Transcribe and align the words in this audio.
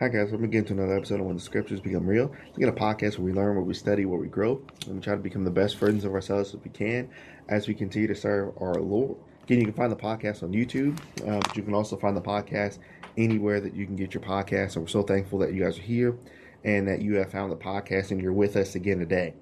Hi 0.00 0.08
guys, 0.08 0.30
welcome 0.30 0.44
again 0.44 0.64
to 0.64 0.72
another 0.72 0.96
episode 0.96 1.20
of 1.20 1.26
When 1.26 1.36
the 1.36 1.42
Scriptures 1.42 1.78
Become 1.78 2.06
Real. 2.06 2.34
We 2.56 2.64
get 2.64 2.70
a 2.70 2.72
podcast 2.72 3.18
where 3.18 3.26
we 3.26 3.34
learn, 3.34 3.54
where 3.54 3.62
we 3.62 3.74
study, 3.74 4.06
where 4.06 4.18
we 4.18 4.28
grow, 4.28 4.62
and 4.86 4.94
we 4.94 5.00
try 5.02 5.14
to 5.14 5.20
become 5.20 5.44
the 5.44 5.50
best 5.50 5.76
versions 5.76 6.06
of 6.06 6.14
ourselves 6.14 6.54
as 6.54 6.60
we 6.64 6.70
can 6.70 7.10
as 7.50 7.68
we 7.68 7.74
continue 7.74 8.08
to 8.08 8.14
serve 8.14 8.54
our 8.62 8.76
Lord. 8.76 9.18
Again, 9.42 9.58
you 9.58 9.66
can 9.66 9.74
find 9.74 9.92
the 9.92 9.96
podcast 9.96 10.42
on 10.42 10.52
YouTube, 10.52 10.98
um, 11.28 11.40
but 11.40 11.54
you 11.54 11.62
can 11.62 11.74
also 11.74 11.98
find 11.98 12.16
the 12.16 12.22
podcast 12.22 12.78
anywhere 13.18 13.60
that 13.60 13.74
you 13.74 13.84
can 13.84 13.94
get 13.94 14.14
your 14.14 14.22
podcast. 14.22 14.76
And 14.76 14.84
we're 14.84 14.88
so 14.88 15.02
thankful 15.02 15.38
that 15.40 15.52
you 15.52 15.64
guys 15.64 15.78
are 15.78 15.82
here 15.82 16.16
and 16.64 16.88
that 16.88 17.02
you 17.02 17.16
have 17.16 17.30
found 17.30 17.52
the 17.52 17.56
podcast 17.56 18.10
and 18.10 18.22
you're 18.22 18.32
with 18.32 18.56
us 18.56 18.76
again 18.76 19.00
today. 19.00 19.34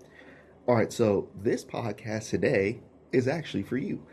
All 0.67 0.75
right, 0.75 0.93
so 0.93 1.29
this 1.41 1.65
podcast 1.65 2.31
today 2.31 2.81
is 3.13 3.29
actually 3.29 3.63
for 3.63 3.77
you. 3.77 4.05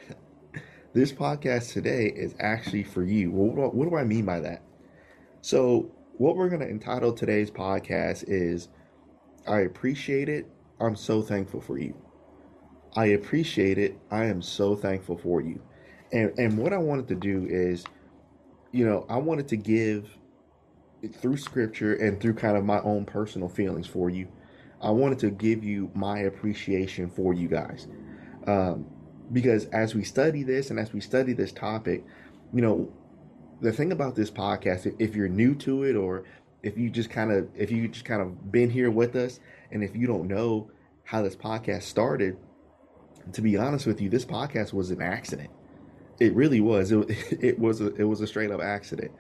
this 0.94 1.12
podcast 1.12 1.74
today 1.74 2.06
is 2.06 2.36
actually 2.40 2.84
for 2.84 3.04
you. 3.04 3.32
Well, 3.32 3.72
what 3.72 3.90
do 3.90 3.96
I 3.96 4.04
mean 4.04 4.26
by 4.26 4.42
that? 4.42 4.62
So, 5.42 5.92
what 6.18 6.36
we're 6.36 6.50
going 6.50 6.62
to 6.62 6.70
entitle 6.70 7.14
today's 7.14 7.52
podcast 7.52 8.26
is 8.28 8.70
I 9.48 9.62
appreciate 9.62 10.30
it. 10.30 10.48
I'm 10.80 10.96
so 10.96 11.22
thankful 11.22 11.62
for 11.62 11.78
you. 11.78 11.96
I 12.96 13.08
appreciate 13.08 13.78
it. 13.78 13.98
I 14.10 14.26
am 14.26 14.42
so 14.42 14.76
thankful 14.76 15.18
for 15.18 15.42
you. 15.42 15.62
And 16.12 16.38
and 16.38 16.58
what 16.58 16.74
I 16.74 16.78
wanted 16.78 17.08
to 17.10 17.16
do 17.16 17.46
is 17.50 17.84
you 18.72 18.86
know, 18.86 19.06
I 19.10 19.18
wanted 19.18 19.48
to 19.50 19.56
give 19.56 20.18
through 21.14 21.38
scripture 21.38 21.96
and 21.96 22.20
through 22.20 22.34
kind 22.34 22.58
of 22.58 22.66
my 22.66 22.82
own 22.82 23.06
personal 23.06 23.48
feelings 23.48 23.88
for 23.88 24.10
you. 24.10 24.28
I 24.82 24.90
wanted 24.92 25.20
to 25.20 25.32
give 25.32 25.64
you 25.64 25.90
my 25.94 26.20
appreciation 26.20 27.10
for 27.10 27.34
you 27.34 27.48
guys. 27.48 27.88
Um, 28.48 28.86
because 29.32 29.66
as 29.68 29.96
we 29.96 30.04
study 30.04 30.44
this 30.44 30.70
and 30.72 30.80
as 30.80 30.92
we 30.92 31.00
study 31.00 31.32
this 31.32 31.54
topic, 31.54 32.04
you 32.54 32.62
know, 32.62 32.92
the 33.62 33.72
thing 33.72 33.92
about 33.92 34.16
this 34.16 34.32
podcast, 34.32 34.94
if 35.00 35.16
you're 35.16 35.30
new 35.30 35.56
to 35.56 35.84
it 35.84 35.96
or 35.96 36.24
if 36.64 36.78
you 36.78 36.90
just 36.90 37.10
kind 37.10 37.32
of 37.32 37.48
if 37.56 37.72
you 37.72 37.88
just 37.88 38.06
kind 38.06 38.22
of 38.22 38.52
been 38.52 38.70
here 38.70 38.92
with 38.92 39.16
us 39.16 39.40
and 39.72 39.84
if 39.84 39.96
you 39.96 40.08
don't 40.08 40.28
know 40.28 40.70
how 41.04 41.22
this 41.22 41.36
podcast 41.36 41.84
started, 41.84 42.38
to 43.34 43.42
be 43.42 43.58
honest 43.58 43.86
with 43.86 44.02
you, 44.02 44.10
this 44.10 44.26
podcast 44.26 44.74
was 44.74 44.92
an 44.92 45.02
accident. 45.02 45.50
It 46.20 46.34
really 46.34 46.62
was. 46.62 46.92
It, 46.92 47.08
it 47.42 47.60
was 47.60 47.82
a 47.82 47.94
it 47.96 48.04
was 48.04 48.22
a 48.22 48.28
straight 48.28 48.52
up 48.52 48.62
accident. 48.62 49.12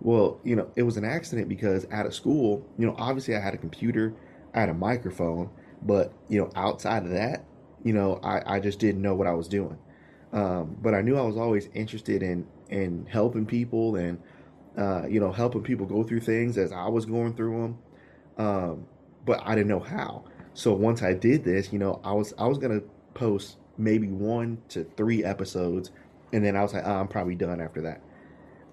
Well, 0.00 0.40
you 0.44 0.56
know, 0.56 0.70
it 0.76 0.82
was 0.82 0.96
an 0.96 1.04
accident 1.04 1.48
because 1.48 1.86
out 1.90 2.06
of 2.06 2.14
school, 2.14 2.66
you 2.78 2.86
know, 2.86 2.94
obviously 2.98 3.34
I 3.34 3.40
had 3.40 3.54
a 3.54 3.58
computer, 3.58 4.14
I 4.54 4.60
had 4.60 4.68
a 4.68 4.74
microphone, 4.74 5.50
but 5.82 6.12
you 6.28 6.38
know, 6.38 6.50
outside 6.54 7.04
of 7.04 7.10
that, 7.10 7.44
you 7.82 7.92
know, 7.92 8.20
I, 8.22 8.56
I 8.56 8.60
just 8.60 8.78
didn't 8.78 9.00
know 9.00 9.14
what 9.14 9.26
I 9.26 9.32
was 9.32 9.48
doing. 9.48 9.78
Um, 10.32 10.76
but 10.82 10.92
I 10.94 11.00
knew 11.00 11.16
I 11.16 11.22
was 11.22 11.36
always 11.36 11.68
interested 11.72 12.22
in 12.22 12.46
in 12.70 13.06
helping 13.06 13.46
people 13.46 13.96
and 13.96 14.18
uh, 14.76 15.06
you 15.08 15.20
know 15.20 15.32
helping 15.32 15.62
people 15.62 15.86
go 15.86 16.02
through 16.02 16.20
things 16.20 16.58
as 16.58 16.72
I 16.72 16.88
was 16.88 17.06
going 17.06 17.34
through 17.34 17.62
them. 17.62 17.78
Um, 18.38 18.86
but 19.24 19.40
I 19.44 19.54
didn't 19.54 19.68
know 19.68 19.80
how. 19.80 20.24
So 20.54 20.72
once 20.72 21.02
I 21.02 21.12
did 21.12 21.44
this, 21.44 21.72
you 21.72 21.78
know, 21.78 22.00
I 22.04 22.12
was 22.12 22.32
I 22.38 22.46
was 22.46 22.58
gonna 22.58 22.80
post 23.14 23.58
maybe 23.78 24.08
one 24.08 24.62
to 24.70 24.84
three 24.96 25.24
episodes, 25.24 25.90
and 26.32 26.44
then 26.44 26.56
I 26.56 26.62
was 26.62 26.72
like, 26.72 26.84
oh, 26.86 26.94
I'm 26.94 27.08
probably 27.08 27.34
done 27.34 27.60
after 27.60 27.82
that. 27.82 28.00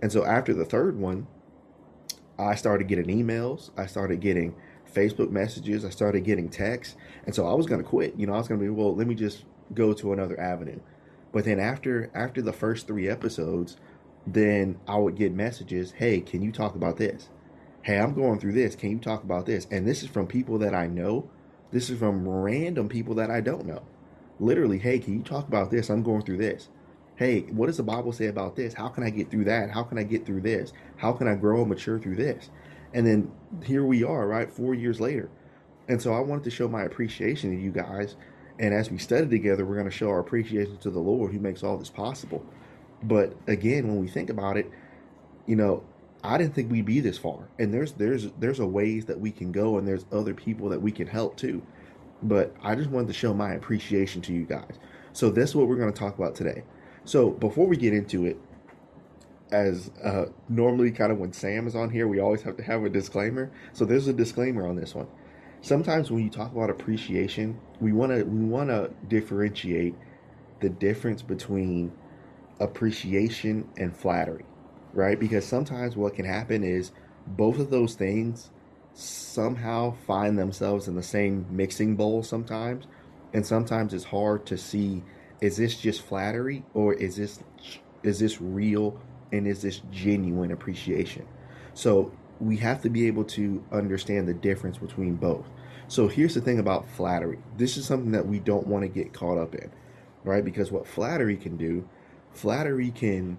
And 0.02 0.12
so 0.12 0.26
after 0.26 0.54
the 0.54 0.66
third 0.66 0.98
one, 0.98 1.28
I 2.38 2.56
started 2.56 2.88
getting 2.88 3.06
emails. 3.08 3.72
I 3.78 3.86
started 3.86 4.20
getting 4.22 4.56
Facebook 4.94 5.30
messages. 5.30 5.86
I 5.86 5.90
started 5.90 6.24
getting 6.24 6.50
texts, 6.50 6.96
and 7.26 7.34
so 7.34 7.48
I 7.48 7.54
was 7.54 7.66
gonna 7.66 7.84
quit. 7.84 8.16
You 8.18 8.28
know, 8.28 8.34
I 8.34 8.38
was 8.38 8.48
gonna 8.48 8.62
be 8.62 8.70
well. 8.70 8.96
Let 8.96 9.08
me 9.08 9.16
just 9.16 9.46
go 9.74 9.94
to 9.94 10.14
another 10.14 10.40
avenue. 10.40 10.80
But 11.34 11.44
then 11.44 11.60
after 11.60 12.10
after 12.14 12.42
the 12.42 12.54
first 12.54 12.88
three 12.88 13.10
episodes, 13.10 13.76
then 14.26 14.78
I 14.88 14.96
would 14.98 15.18
get 15.18 15.34
messages, 15.34 15.92
"Hey, 15.92 16.22
can 16.22 16.42
you 16.42 16.54
talk 16.54 16.76
about 16.76 16.96
this? 16.96 17.30
Hey, 17.82 18.00
I'm 18.00 18.14
going 18.14 18.40
through 18.40 18.54
this. 18.54 18.76
Can 18.76 18.92
you 18.92 19.00
talk 19.00 19.26
about 19.26 19.46
this?" 19.46 19.68
And 19.70 19.86
this 19.86 20.04
is 20.04 20.10
from 20.10 20.28
people 20.28 20.58
that 20.60 20.74
I 20.74 20.88
know. 20.88 21.30
This 21.72 21.90
is 21.90 22.00
from 22.00 22.26
random 22.26 22.88
people 22.88 23.16
that 23.16 23.30
I 23.30 23.42
don't 23.42 23.66
know. 23.66 23.82
Literally, 24.40 24.78
"Hey, 24.78 25.00
can 25.00 25.14
you 25.16 25.24
talk 25.24 25.48
about 25.48 25.72
this? 25.72 25.90
I'm 25.90 26.04
going 26.04 26.22
through 26.22 26.38
this." 26.38 26.70
Hey, 27.16 27.42
what 27.52 27.68
does 27.68 27.78
the 27.78 27.84
Bible 27.84 28.12
say 28.12 28.28
about 28.28 28.56
this? 28.56 28.76
How 28.76 28.88
can 28.88 29.04
I 29.04 29.10
get 29.10 29.30
through 29.30 29.44
that? 29.46 29.72
How 29.72 29.84
can 29.84 29.98
I 29.98 30.04
get 30.04 30.26
through 30.26 30.42
this? 30.42 30.72
How 30.98 31.12
can 31.14 31.28
I 31.28 31.36
grow 31.36 31.62
and 31.62 31.70
mature 31.70 32.00
through 32.00 32.16
this? 32.16 32.50
And 32.94 33.06
then 33.06 33.32
here 33.64 33.84
we 33.84 34.04
are, 34.04 34.28
right? 34.28 34.50
4 34.52 34.74
years 34.74 35.02
later. 35.02 35.30
And 35.88 36.02
so 36.02 36.14
I 36.14 36.22
wanted 36.22 36.44
to 36.46 36.50
show 36.52 36.68
my 36.68 36.84
appreciation 36.84 37.52
to 37.52 37.58
you 37.58 37.72
guys 37.72 38.16
and 38.60 38.74
as 38.74 38.92
we 38.92 38.98
study 38.98 39.28
together, 39.28 39.66
we're 39.66 39.76
going 39.76 39.90
to 39.90 39.92
show 39.92 40.10
our 40.10 40.20
appreciation 40.20 40.78
to 40.78 40.90
the 40.90 41.00
Lord 41.00 41.32
who 41.32 41.40
makes 41.40 41.64
all 41.64 41.78
this 41.78 41.90
possible. 41.90 42.46
But 43.02 43.36
again, 43.48 43.88
when 43.88 44.00
we 44.00 44.08
think 44.08 44.30
about 44.30 44.58
it, 44.58 44.70
you 45.46 45.56
know, 45.56 45.84
I 46.24 46.38
didn't 46.38 46.56
think 46.56 46.72
we'd 46.72 46.86
be 46.86 47.00
this 47.00 47.18
far. 47.18 47.50
And 47.60 47.74
there's 47.74 47.94
there's 47.94 48.30
there's 48.40 48.60
a 48.60 48.66
ways 48.66 49.06
that 49.06 49.20
we 49.20 49.32
can 49.32 49.52
go 49.52 49.78
and 49.78 49.88
there's 49.88 50.06
other 50.12 50.34
people 50.34 50.70
that 50.70 50.82
we 50.82 50.92
can 50.92 51.08
help 51.08 51.36
too. 51.36 51.62
But 52.22 52.56
I 52.62 52.76
just 52.76 52.90
wanted 52.90 53.08
to 53.08 53.14
show 53.14 53.34
my 53.34 53.54
appreciation 53.54 54.22
to 54.22 54.34
you 54.34 54.46
guys. 54.46 54.80
So 55.12 55.30
that's 55.30 55.54
what 55.54 55.68
we're 55.68 55.76
going 55.76 55.92
to 55.92 56.00
talk 56.00 56.18
about 56.18 56.36
today. 56.36 56.64
So 57.04 57.32
before 57.32 57.68
we 57.68 57.76
get 57.76 57.94
into 57.94 58.26
it, 58.26 58.40
as 59.52 59.92
uh, 60.02 60.28
normally 60.48 60.92
kind 60.92 61.12
of 61.12 61.18
when 61.18 61.34
Sam 61.34 61.68
is 61.68 61.76
on 61.76 61.90
here, 61.90 62.08
we 62.08 62.20
always 62.20 62.42
have 62.44 62.56
to 62.58 62.64
have 62.64 62.86
a 62.86 62.90
disclaimer. 62.90 63.52
So 63.74 63.84
there's 63.84 64.08
a 64.08 64.14
disclaimer 64.14 64.66
on 64.66 64.78
this 64.78 64.96
one 64.96 65.08
sometimes 65.64 66.12
when 66.12 66.24
you 66.24 66.30
talk 66.30 66.52
about 66.52 66.70
appreciation, 66.70 67.60
we 67.84 67.92
want 67.92 68.14
to 68.14 68.24
we 68.24 68.46
want 68.46 68.70
to 68.70 68.90
differentiate 69.10 69.94
the 70.62 70.70
difference 70.70 71.22
between 71.22 71.92
appreciation 72.60 73.68
and 73.78 73.96
flattery, 73.96 74.46
right? 74.94 75.20
Because 75.20 75.46
sometimes 75.46 75.98
what 75.98 76.16
can 76.16 76.26
happen 76.26 76.64
is 76.64 76.94
both 77.28 77.60
of 77.60 77.70
those 77.70 77.96
things 77.96 78.50
somehow 78.94 79.94
find 80.08 80.40
themselves 80.40 80.88
in 80.88 80.96
the 80.96 81.04
same 81.04 81.46
mixing 81.50 81.96
bowl 81.96 82.24
sometimes, 82.24 82.86
and 83.34 83.46
sometimes 83.46 83.94
it's 83.94 84.06
hard 84.06 84.46
to 84.46 84.58
see 84.58 85.04
is 85.42 85.58
this 85.58 85.78
just 85.78 86.02
flattery 86.02 86.64
or 86.74 86.94
is 86.94 87.18
this 87.18 87.40
is 88.02 88.20
this 88.20 88.40
real 88.40 88.98
and 89.34 89.46
is 89.46 89.62
this 89.62 89.82
genuine 89.92 90.52
appreciation? 90.52 91.28
So 91.74 92.14
we 92.40 92.56
have 92.58 92.82
to 92.84 92.90
be 92.90 93.08
able 93.08 93.26
to 93.26 93.62
understand 93.74 94.28
the 94.28 94.34
difference 94.34 94.78
between 94.78 95.16
both. 95.16 95.46
So 95.94 96.08
here's 96.08 96.34
the 96.34 96.42
thing 96.42 96.58
about 96.58 96.90
flattery. 96.90 97.38
This 97.56 97.78
is 97.78 97.86
something 97.86 98.14
that 98.14 98.26
we 98.26 98.40
don't 98.40 98.66
want 98.66 98.82
to 98.82 98.88
get 98.88 99.14
caught 99.14 99.38
up 99.38 99.54
in, 99.54 99.70
right? 100.24 100.44
Because 100.44 100.72
what 100.72 100.88
flattery 100.88 101.38
can 101.38 101.56
do, 101.56 101.88
flattery 102.32 102.90
can 102.90 103.38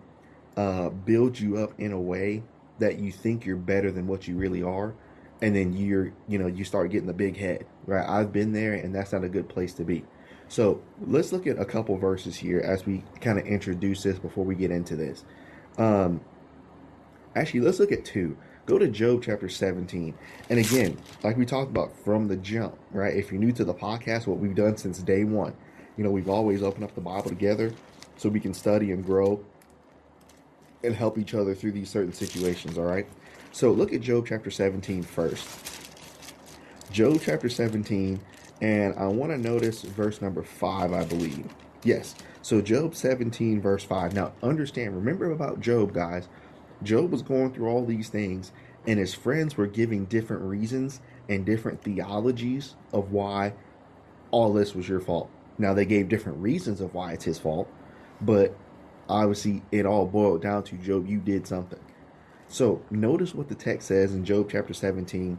uh, 0.56 0.90
build 0.90 1.40
you 1.40 1.56
up 1.56 1.72
in 1.80 1.90
a 1.90 2.00
way 2.00 2.44
that 2.78 3.00
you 3.00 3.10
think 3.10 3.44
you're 3.44 3.56
better 3.56 3.90
than 3.90 4.06
what 4.06 4.28
you 4.28 4.36
really 4.36 4.62
are, 4.62 4.94
and 5.42 5.56
then 5.56 5.72
you're, 5.72 6.12
you 6.28 6.38
know, 6.38 6.46
you 6.46 6.62
start 6.62 6.92
getting 6.92 7.08
the 7.08 7.12
big 7.12 7.36
head, 7.36 7.66
right? 7.86 8.08
I've 8.08 8.32
been 8.32 8.52
there, 8.52 8.74
and 8.74 8.94
that's 8.94 9.12
not 9.12 9.24
a 9.24 9.28
good 9.28 9.48
place 9.48 9.74
to 9.74 9.82
be. 9.82 10.04
So 10.46 10.80
let's 11.04 11.32
look 11.32 11.48
at 11.48 11.58
a 11.58 11.64
couple 11.64 11.96
verses 11.96 12.36
here 12.36 12.60
as 12.60 12.86
we 12.86 13.02
kind 13.20 13.36
of 13.36 13.46
introduce 13.46 14.04
this 14.04 14.20
before 14.20 14.44
we 14.44 14.54
get 14.54 14.70
into 14.70 14.94
this. 14.94 15.24
Um, 15.76 16.20
actually, 17.34 17.62
let's 17.62 17.80
look 17.80 17.90
at 17.90 18.04
two. 18.04 18.36
Go 18.66 18.78
to 18.78 18.88
Job 18.88 19.22
chapter 19.22 19.48
17. 19.48 20.14
And 20.48 20.58
again, 20.58 20.96
like 21.22 21.36
we 21.36 21.44
talked 21.44 21.70
about 21.70 21.94
from 21.98 22.28
the 22.28 22.36
jump, 22.36 22.78
right? 22.92 23.14
If 23.14 23.30
you're 23.30 23.40
new 23.40 23.52
to 23.52 23.64
the 23.64 23.74
podcast, 23.74 24.26
what 24.26 24.38
we've 24.38 24.54
done 24.54 24.78
since 24.78 25.00
day 25.00 25.24
one, 25.24 25.54
you 25.98 26.04
know, 26.04 26.10
we've 26.10 26.30
always 26.30 26.62
opened 26.62 26.84
up 26.84 26.94
the 26.94 27.00
Bible 27.02 27.28
together 27.28 27.72
so 28.16 28.30
we 28.30 28.40
can 28.40 28.54
study 28.54 28.92
and 28.92 29.04
grow 29.04 29.44
and 30.82 30.94
help 30.94 31.18
each 31.18 31.34
other 31.34 31.54
through 31.54 31.72
these 31.72 31.90
certain 31.90 32.12
situations, 32.12 32.78
all 32.78 32.84
right? 32.84 33.06
So 33.52 33.70
look 33.70 33.92
at 33.92 34.00
Job 34.00 34.26
chapter 34.26 34.50
17 34.50 35.02
first. 35.02 35.46
Job 36.90 37.20
chapter 37.22 37.48
17, 37.50 38.18
and 38.62 38.94
I 38.94 39.06
want 39.08 39.30
to 39.32 39.38
notice 39.38 39.82
verse 39.82 40.22
number 40.22 40.42
5, 40.42 40.92
I 40.92 41.04
believe. 41.04 41.52
Yes. 41.82 42.14
So 42.40 42.62
Job 42.62 42.94
17, 42.94 43.60
verse 43.60 43.84
5. 43.84 44.14
Now 44.14 44.32
understand, 44.42 44.96
remember 44.96 45.32
about 45.32 45.60
Job, 45.60 45.92
guys. 45.92 46.28
Job 46.82 47.10
was 47.10 47.22
going 47.22 47.52
through 47.52 47.68
all 47.68 47.84
these 47.84 48.08
things, 48.08 48.52
and 48.86 48.98
his 48.98 49.14
friends 49.14 49.56
were 49.56 49.66
giving 49.66 50.04
different 50.04 50.42
reasons 50.42 51.00
and 51.28 51.44
different 51.44 51.82
theologies 51.82 52.74
of 52.92 53.12
why 53.12 53.54
all 54.30 54.52
this 54.52 54.74
was 54.74 54.88
your 54.88 55.00
fault. 55.00 55.30
Now, 55.58 55.74
they 55.74 55.86
gave 55.86 56.08
different 56.08 56.38
reasons 56.38 56.80
of 56.80 56.92
why 56.94 57.12
it's 57.12 57.24
his 57.24 57.38
fault, 57.38 57.68
but 58.20 58.56
obviously 59.08 59.62
it 59.70 59.86
all 59.86 60.06
boiled 60.06 60.42
down 60.42 60.64
to 60.64 60.76
Job, 60.76 61.06
you 61.06 61.18
did 61.18 61.46
something. 61.46 61.80
So, 62.48 62.82
notice 62.90 63.34
what 63.34 63.48
the 63.48 63.54
text 63.54 63.88
says 63.88 64.12
in 64.12 64.24
Job 64.24 64.50
chapter 64.50 64.74
17, 64.74 65.38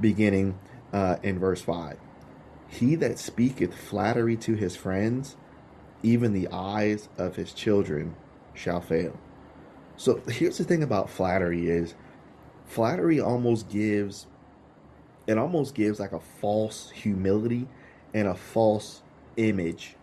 beginning 0.00 0.58
uh, 0.92 1.16
in 1.22 1.38
verse 1.38 1.60
5. 1.60 1.98
He 2.68 2.94
that 2.96 3.18
speaketh 3.18 3.74
flattery 3.74 4.36
to 4.38 4.54
his 4.54 4.76
friends, 4.76 5.36
even 6.02 6.32
the 6.32 6.48
eyes 6.50 7.08
of 7.18 7.36
his 7.36 7.52
children 7.52 8.16
shall 8.54 8.80
fail. 8.80 9.18
So 9.96 10.20
here's 10.28 10.58
the 10.58 10.64
thing 10.64 10.82
about 10.82 11.10
flattery 11.10 11.68
is 11.68 11.94
flattery 12.66 13.20
almost 13.20 13.68
gives 13.68 14.26
it 15.26 15.38
almost 15.38 15.74
gives 15.74 15.98
like 15.98 16.12
a 16.12 16.20
false 16.20 16.90
humility 16.90 17.66
and 18.14 18.28
a 18.28 18.34
false 18.34 19.02
image 19.36 19.96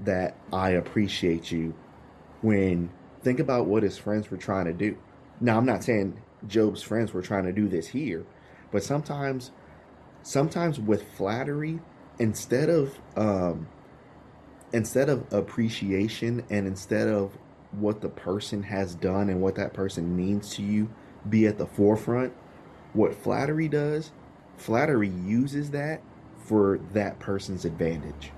that 0.00 0.36
I 0.52 0.70
appreciate 0.70 1.52
you 1.52 1.74
when 2.40 2.90
think 3.22 3.40
about 3.40 3.66
what 3.66 3.82
his 3.82 3.98
friends 3.98 4.30
were 4.30 4.38
trying 4.38 4.64
to 4.64 4.72
do. 4.72 4.96
Now 5.40 5.58
I'm 5.58 5.66
not 5.66 5.84
saying 5.84 6.20
Job's 6.46 6.82
friends 6.82 7.12
were 7.12 7.22
trying 7.22 7.44
to 7.44 7.52
do 7.52 7.68
this 7.68 7.88
here. 7.88 8.24
But 8.72 8.82
sometimes, 8.82 9.50
sometimes 10.22 10.78
with 10.80 11.04
flattery, 11.12 11.80
instead 12.18 12.70
of 12.70 12.98
um, 13.16 13.68
instead 14.72 15.08
of 15.08 15.30
appreciation 15.32 16.44
and 16.50 16.66
instead 16.66 17.08
of 17.08 17.36
what 17.72 18.00
the 18.00 18.08
person 18.08 18.62
has 18.62 18.94
done 18.94 19.28
and 19.28 19.40
what 19.40 19.54
that 19.56 19.72
person 19.72 20.16
means 20.16 20.54
to 20.54 20.62
you 20.62 20.88
be 21.28 21.46
at 21.46 21.58
the 21.58 21.66
forefront, 21.66 22.32
what 22.92 23.14
flattery 23.14 23.68
does, 23.68 24.12
flattery 24.56 25.08
uses 25.08 25.70
that 25.70 26.02
for 26.38 26.78
that 26.92 27.18
person's 27.18 27.64
advantage. 27.64 28.32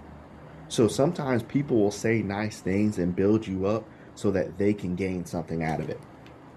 So 0.69 0.89
sometimes 0.89 1.43
people 1.43 1.79
will 1.79 1.91
say 1.91 2.23
nice 2.23 2.61
things 2.61 2.99
and 2.99 3.15
build 3.15 3.47
you 3.47 3.67
up 3.67 3.89
so 4.15 4.31
that 4.31 4.59
they 4.59 4.73
can 4.73 4.95
gain 4.95 5.25
something 5.25 5.63
out 5.63 5.81
of 5.81 5.91
it. 5.91 6.01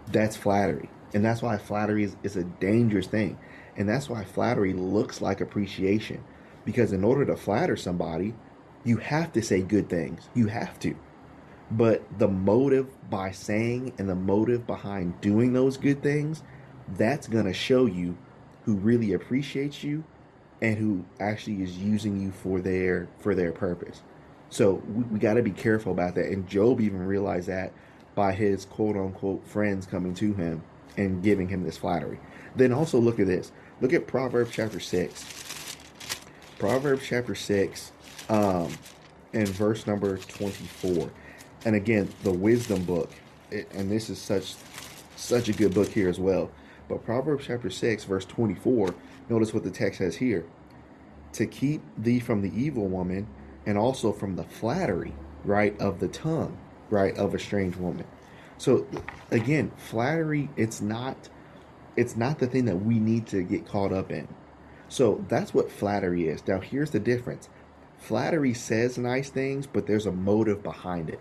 That's 0.07 0.35
flattery. 0.35 0.89
And 1.13 1.23
that's 1.23 1.41
why 1.41 1.57
flattery 1.57 2.03
is, 2.03 2.15
is 2.23 2.35
a 2.35 2.43
dangerous 2.43 3.07
thing. 3.07 3.37
And 3.77 3.87
that's 3.87 4.09
why 4.09 4.23
flattery 4.23 4.73
looks 4.73 5.21
like 5.21 5.41
appreciation. 5.41 6.23
Because 6.63 6.93
in 6.93 7.03
order 7.03 7.25
to 7.25 7.35
flatter 7.35 7.75
somebody, 7.75 8.33
you 8.83 8.97
have 8.97 9.31
to 9.33 9.41
say 9.41 9.61
good 9.61 9.89
things. 9.89 10.29
You 10.33 10.47
have 10.47 10.79
to. 10.79 10.95
But 11.71 12.03
the 12.19 12.27
motive 12.27 12.87
by 13.09 13.31
saying 13.31 13.93
and 13.97 14.07
the 14.07 14.15
motive 14.15 14.67
behind 14.67 15.19
doing 15.21 15.53
those 15.53 15.77
good 15.77 16.03
things, 16.03 16.43
that's 16.95 17.27
going 17.27 17.45
to 17.45 17.53
show 17.53 17.87
you 17.87 18.17
who 18.65 18.75
really 18.75 19.13
appreciates 19.13 19.83
you 19.83 20.03
and 20.61 20.77
who 20.77 21.03
actually 21.19 21.63
is 21.63 21.77
using 21.77 22.21
you 22.21 22.31
for 22.31 22.59
their 22.59 23.07
for 23.19 23.35
their 23.35 23.51
purpose. 23.51 24.01
So 24.49 24.75
we, 24.87 25.03
we 25.05 25.19
got 25.19 25.33
to 25.33 25.43
be 25.43 25.51
careful 25.51 25.91
about 25.91 26.15
that. 26.15 26.27
And 26.27 26.47
Job 26.47 26.79
even 26.79 27.05
realized 27.05 27.47
that 27.47 27.73
by 28.13 28.31
his 28.31 28.65
quote 28.65 28.95
unquote 28.95 29.45
friends 29.45 29.85
coming 29.85 30.13
to 30.15 30.33
him 30.33 30.63
and 30.97 31.21
giving 31.23 31.49
him 31.49 31.63
this 31.63 31.77
flattery. 31.77 32.19
Then 32.55 32.71
also 32.71 32.99
look 32.99 33.19
at 33.19 33.27
this. 33.27 33.51
Look 33.81 33.91
at 33.91 34.07
Proverbs 34.07 34.51
chapter 34.53 34.79
six. 34.79 35.75
Proverbs 36.57 37.03
chapter 37.05 37.35
six, 37.35 37.91
um, 38.29 38.71
and 39.33 39.47
verse 39.49 39.85
number 39.85 40.17
twenty-four. 40.17 41.11
And 41.65 41.75
again, 41.75 42.09
the 42.23 42.31
wisdom 42.31 42.83
book, 42.83 43.11
it, 43.51 43.69
and 43.73 43.91
this 43.91 44.09
is 44.09 44.19
such 44.19 44.55
such 45.15 45.49
a 45.49 45.53
good 45.53 45.73
book 45.73 45.89
here 45.89 46.09
as 46.09 46.19
well. 46.19 46.51
But 46.87 47.03
Proverbs 47.03 47.45
chapter 47.47 47.69
6, 47.69 48.03
verse 48.03 48.25
24, 48.25 48.93
notice 49.29 49.53
what 49.53 49.63
the 49.63 49.71
text 49.71 49.97
says 49.97 50.17
here 50.17 50.45
to 51.33 51.45
keep 51.45 51.81
thee 51.97 52.19
from 52.19 52.41
the 52.41 52.51
evil 52.55 52.87
woman 52.87 53.27
and 53.65 53.77
also 53.77 54.13
from 54.13 54.35
the 54.35 54.43
flattery, 54.43 55.13
right, 55.43 55.77
of 55.81 55.99
the 55.99 56.07
tongue, 56.07 56.57
right, 56.89 57.17
of 57.17 57.33
a 57.33 57.39
strange 57.39 57.75
woman. 57.75 58.05
So 58.57 58.87
again, 59.31 59.71
flattery, 59.75 60.49
it's 60.55 60.81
not 60.81 61.29
it's 61.97 62.15
not 62.15 62.39
the 62.39 62.47
thing 62.47 62.65
that 62.65 62.75
we 62.75 62.99
need 62.99 63.25
to 63.27 63.41
get 63.41 63.65
caught 63.65 63.93
up 63.93 64.11
in. 64.11 64.27
So 64.89 65.23
that's 65.29 65.53
what 65.53 65.71
flattery 65.71 66.27
is. 66.27 66.45
Now 66.47 66.59
here's 66.59 66.91
the 66.91 66.99
difference. 66.99 67.49
Flattery 67.97 68.53
says 68.53 68.97
nice 68.97 69.29
things, 69.29 69.65
but 69.65 69.87
there's 69.87 70.05
a 70.05 70.11
motive 70.11 70.61
behind 70.61 71.09
it. 71.09 71.19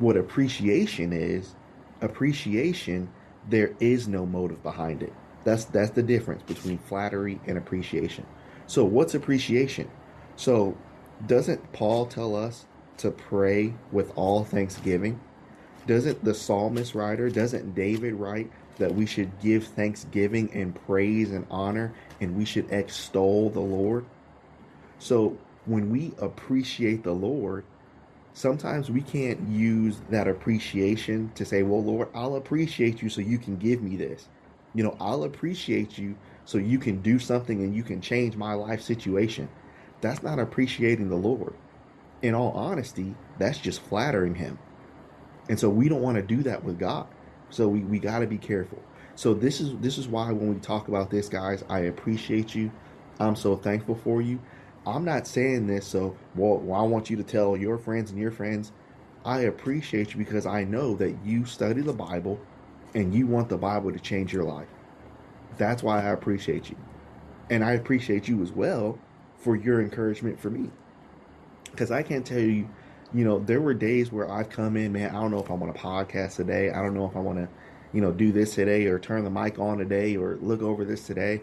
What 0.00 0.16
appreciation 0.16 1.12
is, 1.12 1.54
appreciation 2.00 3.10
there 3.48 3.74
is 3.80 4.08
no 4.08 4.26
motive 4.26 4.62
behind 4.62 5.02
it. 5.02 5.12
That's 5.44 5.66
that's 5.66 5.90
the 5.90 6.02
difference 6.02 6.42
between 6.42 6.78
flattery 6.78 7.38
and 7.46 7.58
appreciation. 7.58 8.26
So 8.66 8.84
what's 8.84 9.14
appreciation? 9.14 9.90
So 10.36 10.76
doesn't 11.26 11.72
Paul 11.72 12.06
tell 12.06 12.34
us 12.34 12.66
to 12.98 13.10
pray 13.10 13.74
with 13.92 14.12
all 14.16 14.42
thanksgiving? 14.42 15.20
Doesn't 15.86 16.24
the 16.24 16.34
psalmist 16.34 16.94
writer, 16.94 17.28
doesn't 17.30 17.74
David 17.74 18.14
write 18.14 18.50
that 18.78 18.94
we 18.94 19.04
should 19.04 19.30
give 19.40 19.66
thanksgiving 19.66 20.50
and 20.54 20.74
praise 20.86 21.30
and 21.30 21.46
honor 21.50 21.92
and 22.20 22.36
we 22.36 22.46
should 22.46 22.70
extol 22.72 23.50
the 23.50 23.60
Lord? 23.60 24.06
So 24.98 25.36
when 25.66 25.90
we 25.90 26.12
appreciate 26.18 27.02
the 27.02 27.14
Lord, 27.14 27.64
sometimes 28.34 28.90
we 28.90 29.02
can't 29.02 29.48
use 29.48 30.00
that 30.10 30.28
appreciation 30.28 31.32
to 31.34 31.44
say, 31.44 31.62
well, 31.62 31.82
Lord, 31.82 32.08
I'll 32.14 32.36
appreciate 32.36 33.02
you 33.02 33.08
so 33.08 33.20
you 33.20 33.38
can 33.38 33.56
give 33.56 33.82
me 33.82 33.96
this. 33.96 34.28
You 34.74 34.84
know, 34.84 34.96
I'll 35.00 35.24
appreciate 35.24 35.98
you 35.98 36.16
so 36.44 36.58
you 36.58 36.78
can 36.78 37.02
do 37.02 37.18
something 37.18 37.62
and 37.62 37.74
you 37.74 37.82
can 37.82 38.00
change 38.00 38.36
my 38.36 38.54
life 38.54 38.82
situation. 38.82 39.48
That's 40.00 40.22
not 40.22 40.38
appreciating 40.38 41.08
the 41.08 41.16
Lord. 41.16 41.54
In 42.22 42.34
all 42.34 42.52
honesty, 42.52 43.14
that's 43.38 43.58
just 43.58 43.82
flattering 43.82 44.34
him. 44.36 44.58
And 45.48 45.58
so 45.58 45.68
we 45.68 45.88
don't 45.88 46.02
want 46.02 46.16
to 46.16 46.22
do 46.22 46.42
that 46.44 46.64
with 46.64 46.78
God. 46.78 47.08
So 47.50 47.68
we, 47.68 47.80
we 47.80 47.98
got 47.98 48.20
to 48.20 48.26
be 48.26 48.38
careful. 48.38 48.82
So 49.16 49.34
this 49.34 49.60
is 49.60 49.76
this 49.80 49.98
is 49.98 50.08
why 50.08 50.32
when 50.32 50.54
we 50.54 50.60
talk 50.60 50.88
about 50.88 51.10
this, 51.10 51.28
guys, 51.28 51.64
I 51.68 51.80
appreciate 51.80 52.54
you. 52.54 52.72
I'm 53.18 53.36
so 53.36 53.56
thankful 53.56 53.96
for 53.96 54.22
you. 54.22 54.40
I'm 54.86 55.04
not 55.04 55.26
saying 55.26 55.66
this 55.66 55.86
so 55.86 56.16
well, 56.34 56.58
well, 56.58 56.80
I 56.80 56.84
want 56.84 57.10
you 57.10 57.16
to 57.16 57.22
tell 57.22 57.56
your 57.56 57.78
friends 57.78 58.10
and 58.10 58.20
your 58.20 58.30
friends. 58.30 58.72
I 59.24 59.40
appreciate 59.40 60.12
you 60.12 60.18
because 60.18 60.46
I 60.46 60.64
know 60.64 60.94
that 60.94 61.14
you 61.24 61.44
study 61.44 61.82
the 61.82 61.92
Bible 61.92 62.40
and 62.94 63.14
you 63.14 63.26
want 63.26 63.50
the 63.50 63.58
Bible 63.58 63.92
to 63.92 63.98
change 63.98 64.32
your 64.32 64.44
life. 64.44 64.68
That's 65.58 65.82
why 65.82 66.02
I 66.02 66.10
appreciate 66.10 66.70
you. 66.70 66.76
And 67.50 67.62
I 67.62 67.72
appreciate 67.72 68.28
you 68.28 68.42
as 68.42 68.52
well 68.52 68.98
for 69.36 69.56
your 69.56 69.82
encouragement 69.82 70.40
for 70.40 70.48
me. 70.48 70.70
Because 71.70 71.90
I 71.90 72.02
can't 72.02 72.24
tell 72.24 72.40
you, 72.40 72.68
you 73.12 73.24
know, 73.24 73.38
there 73.40 73.60
were 73.60 73.74
days 73.74 74.10
where 74.10 74.30
I've 74.30 74.48
come 74.48 74.76
in, 74.76 74.92
man, 74.92 75.10
I 75.10 75.20
don't 75.20 75.30
know 75.30 75.42
if 75.42 75.50
I 75.50 75.54
want 75.54 75.74
to 75.74 75.80
podcast 75.80 76.36
today. 76.36 76.70
I 76.70 76.80
don't 76.80 76.94
know 76.94 77.06
if 77.06 77.16
I 77.16 77.20
want 77.20 77.38
to, 77.38 77.48
you 77.92 78.00
know, 78.00 78.12
do 78.12 78.32
this 78.32 78.54
today 78.54 78.86
or 78.86 78.98
turn 78.98 79.24
the 79.24 79.30
mic 79.30 79.58
on 79.58 79.78
today 79.78 80.16
or 80.16 80.36
look 80.40 80.62
over 80.62 80.84
this 80.84 81.06
today 81.06 81.42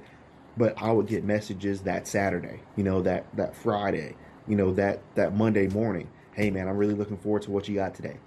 but 0.58 0.82
I 0.82 0.92
would 0.92 1.08
get 1.08 1.24
messages 1.24 1.82
that 1.82 2.08
Saturday, 2.08 2.62
you 2.76 2.84
know, 2.84 3.02
that 3.04 3.26
that 3.36 3.56
Friday, 3.56 4.16
you 4.48 4.56
know, 4.56 4.74
that 4.74 5.02
that 5.16 5.36
Monday 5.36 5.68
morning. 5.68 6.10
Hey 6.34 6.50
man, 6.50 6.68
I'm 6.68 6.78
really 6.78 6.94
looking 6.94 7.18
forward 7.18 7.44
to 7.44 7.52
what 7.52 7.68
you 7.68 7.76
got 7.76 7.96
today. 7.96 8.18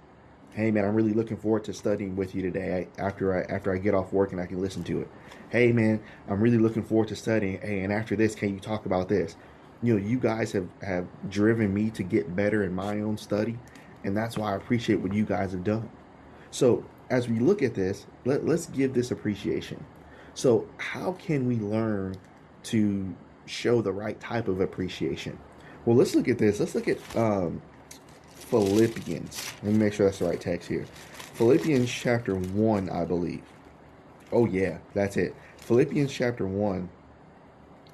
Hey 0.51 0.71
man, 0.71 0.85
I'm 0.85 0.95
really 0.95 1.13
looking 1.13 1.37
forward 1.37 1.63
to 1.65 1.73
studying 1.73 2.15
with 2.15 2.35
you 2.35 2.41
today 2.41 2.87
after 2.97 3.37
I 3.37 3.53
after 3.53 3.73
I 3.73 3.77
get 3.77 3.93
off 3.93 4.13
work 4.13 4.31
and 4.31 4.41
I 4.41 4.45
can 4.45 4.61
listen 4.61 4.83
to 4.85 5.01
it. 5.01 5.07
Hey 5.49 5.71
man, 5.71 6.01
I'm 6.27 6.41
really 6.41 6.57
looking 6.57 6.83
forward 6.83 7.09
to 7.09 7.15
studying. 7.15 7.59
Hey, 7.61 7.81
and 7.81 7.91
after 7.91 8.15
this, 8.15 8.35
can 8.35 8.53
you 8.53 8.59
talk 8.59 8.85
about 8.85 9.09
this? 9.09 9.35
You 9.83 9.97
know, 9.97 10.05
you 10.05 10.19
guys 10.19 10.51
have 10.53 10.67
have 10.81 11.07
driven 11.29 11.73
me 11.73 11.89
to 11.91 12.03
get 12.03 12.35
better 12.35 12.63
in 12.63 12.73
my 12.73 13.01
own 13.01 13.17
study, 13.17 13.57
and 14.03 14.15
that's 14.15 14.37
why 14.37 14.53
I 14.53 14.55
appreciate 14.55 14.99
what 14.99 15.13
you 15.13 15.25
guys 15.25 15.51
have 15.51 15.63
done. 15.63 15.89
So, 16.51 16.85
as 17.09 17.27
we 17.29 17.39
look 17.39 17.61
at 17.61 17.73
this, 17.73 18.05
let, 18.25 18.45
let's 18.45 18.67
give 18.67 18.93
this 18.93 19.11
appreciation. 19.11 19.83
So, 20.33 20.67
how 20.77 21.13
can 21.13 21.47
we 21.47 21.57
learn 21.57 22.15
to 22.63 23.15
show 23.45 23.81
the 23.81 23.91
right 23.91 24.19
type 24.19 24.47
of 24.47 24.61
appreciation? 24.61 25.37
Well, 25.85 25.95
let's 25.95 26.15
look 26.15 26.27
at 26.27 26.37
this. 26.37 26.59
Let's 26.59 26.75
look 26.75 26.87
at 26.87 26.97
um, 27.15 27.61
Philippians. 28.35 29.53
Let 29.63 29.73
me 29.73 29.79
make 29.79 29.93
sure 29.93 30.05
that's 30.05 30.19
the 30.19 30.25
right 30.25 30.39
text 30.39 30.69
here. 30.69 30.85
Philippians 31.33 31.89
chapter 31.89 32.35
1, 32.35 32.89
I 32.89 33.05
believe. 33.05 33.43
Oh, 34.31 34.45
yeah, 34.45 34.77
that's 34.93 35.17
it. 35.17 35.35
Philippians 35.57 36.11
chapter 36.11 36.45
1. 36.47 36.89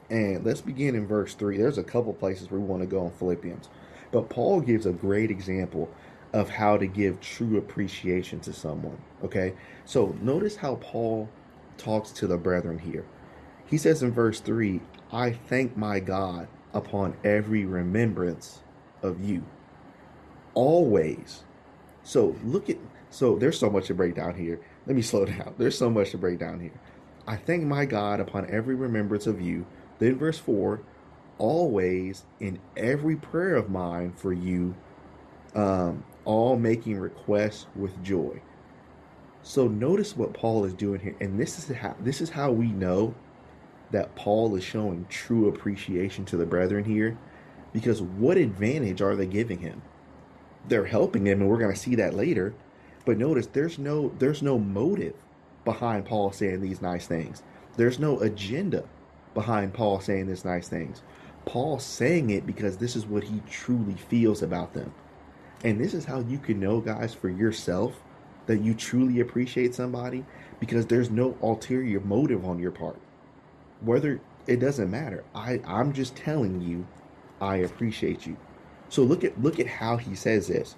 And 0.10 0.46
let's 0.46 0.62
begin 0.62 0.96
in 0.96 1.08
verse 1.08 1.34
3. 1.34 1.58
There's 1.58 1.78
a 1.78 1.84
couple 1.84 2.14
places 2.14 2.50
we 2.50 2.60
want 2.60 2.82
to 2.82 2.88
go 2.88 3.06
in 3.06 3.12
Philippians. 3.12 3.70
But 4.12 4.30
Paul 4.30 4.62
gives 4.62 4.86
a 4.86 4.92
great 4.92 5.32
example 5.32 5.90
of 6.34 6.50
how 6.50 6.78
to 6.78 6.88
give 6.88 7.20
true 7.20 7.58
appreciation 7.58 8.40
to 8.42 8.54
someone. 8.54 8.98
Okay? 9.24 9.54
So 9.86 10.16
notice 10.22 10.56
how 10.56 10.76
Paul 10.76 11.30
talks 11.78 12.12
to 12.12 12.28
the 12.28 12.38
brethren 12.38 12.80
here. 12.80 13.06
He 13.66 13.78
says 13.78 14.04
in 14.04 14.12
verse 14.12 14.40
3 14.40 14.82
I 15.12 15.32
thank 15.32 15.78
my 15.78 16.00
God 16.00 16.48
upon 16.74 17.16
every 17.24 17.66
remembrance 17.66 18.60
of 19.02 19.24
you. 19.24 19.44
Always. 20.54 21.44
So 22.04 22.36
look 22.44 22.70
at, 22.70 22.78
so 23.10 23.38
there's 23.38 23.60
so 23.60 23.70
much 23.70 23.88
to 23.88 23.94
break 23.94 24.16
down 24.16 24.36
here. 24.36 24.60
Let 24.86 24.96
me 24.96 25.02
slow 25.04 25.26
down. 25.26 25.56
There's 25.58 25.78
so 25.78 25.90
much 25.90 26.12
to 26.12 26.18
break 26.18 26.40
down 26.40 26.60
here. 26.60 26.80
I 27.28 27.36
thank 27.36 27.64
my 27.64 27.86
God 27.86 28.20
upon 28.20 28.50
every 28.50 28.76
remembrance 28.76 29.28
of 29.28 29.42
you. 29.42 29.66
Then 30.00 30.18
verse 30.18 30.38
4 30.38 30.82
always 31.38 32.26
in 32.40 32.60
every 32.76 33.16
prayer 33.16 33.56
of 33.56 33.70
mine 33.70 34.12
for 34.14 34.34
you, 34.34 34.76
um, 35.56 36.04
all 36.26 36.58
making 36.58 36.98
requests 36.98 37.68
with 37.76 38.04
joy. 38.04 38.42
So 39.48 39.66
notice 39.66 40.18
what 40.18 40.34
Paul 40.34 40.66
is 40.66 40.74
doing 40.74 41.00
here, 41.00 41.16
and 41.22 41.40
this 41.40 41.58
is 41.58 41.74
how 41.78 41.96
this 42.02 42.20
is 42.20 42.30
how 42.30 42.52
we 42.52 42.68
know 42.68 43.16
that 43.92 44.14
Paul 44.14 44.54
is 44.58 44.64
showing 44.66 45.06
true 45.08 45.48
appreciation 45.48 46.26
to 46.26 46.36
the 46.36 46.46
brethren 46.46 46.84
here, 46.84 47.18
because 47.72 48.02
what 48.02 48.36
advantage 48.36 49.02
are 49.02 49.16
they 49.16 49.26
giving 49.26 49.60
him? 49.60 49.82
They're 50.68 50.84
helping 50.84 51.26
him, 51.26 51.40
and 51.40 51.50
we're 51.50 51.60
going 51.60 51.74
to 51.74 51.80
see 51.80 51.96
that 51.96 52.14
later. 52.14 52.56
But 53.06 53.18
notice 53.18 53.48
there's 53.48 53.80
no 53.80 54.10
there's 54.20 54.42
no 54.42 54.60
motive 54.60 55.16
behind 55.64 56.04
Paul 56.04 56.34
saying 56.34 56.60
these 56.60 56.82
nice 56.82 57.08
things. 57.08 57.42
There's 57.78 58.00
no 58.00 58.20
agenda 58.20 58.84
behind 59.34 59.74
Paul 59.74 60.02
saying 60.02 60.28
these 60.28 60.44
nice 60.44 60.68
things. 60.68 61.04
Paul's 61.46 61.86
saying 61.86 62.32
it 62.32 62.46
because 62.46 62.76
this 62.76 62.98
is 62.98 63.06
what 63.06 63.24
he 63.24 63.42
truly 63.50 63.96
feels 63.96 64.44
about 64.44 64.74
them. 64.74 64.94
And 65.64 65.80
this 65.80 65.94
is 65.94 66.04
how 66.04 66.20
you 66.20 66.38
can 66.38 66.60
know, 66.60 66.82
guys, 66.82 67.14
for 67.14 67.30
yourself 67.30 68.02
that 68.48 68.62
you 68.62 68.74
truly 68.74 69.20
appreciate 69.20 69.76
somebody 69.76 70.26
because 70.60 70.88
there's 70.88 71.12
no 71.12 71.38
ulterior 71.42 72.00
motive 72.00 72.46
on 72.46 72.60
your 72.60 72.72
part. 72.72 73.00
Whether 73.82 74.22
it 74.48 74.60
doesn't 74.60 74.90
matter. 74.90 75.24
I 75.36 75.62
I'm 75.66 75.94
just 75.94 76.16
telling 76.16 76.62
you 76.62 76.88
I 77.40 77.58
appreciate 77.58 78.26
you. 78.26 78.38
So 78.90 79.04
look 79.04 79.24
at 79.24 79.42
look 79.42 79.60
at 79.60 79.68
how 79.68 79.98
he 79.98 80.16
says 80.16 80.48
this. 80.48 80.76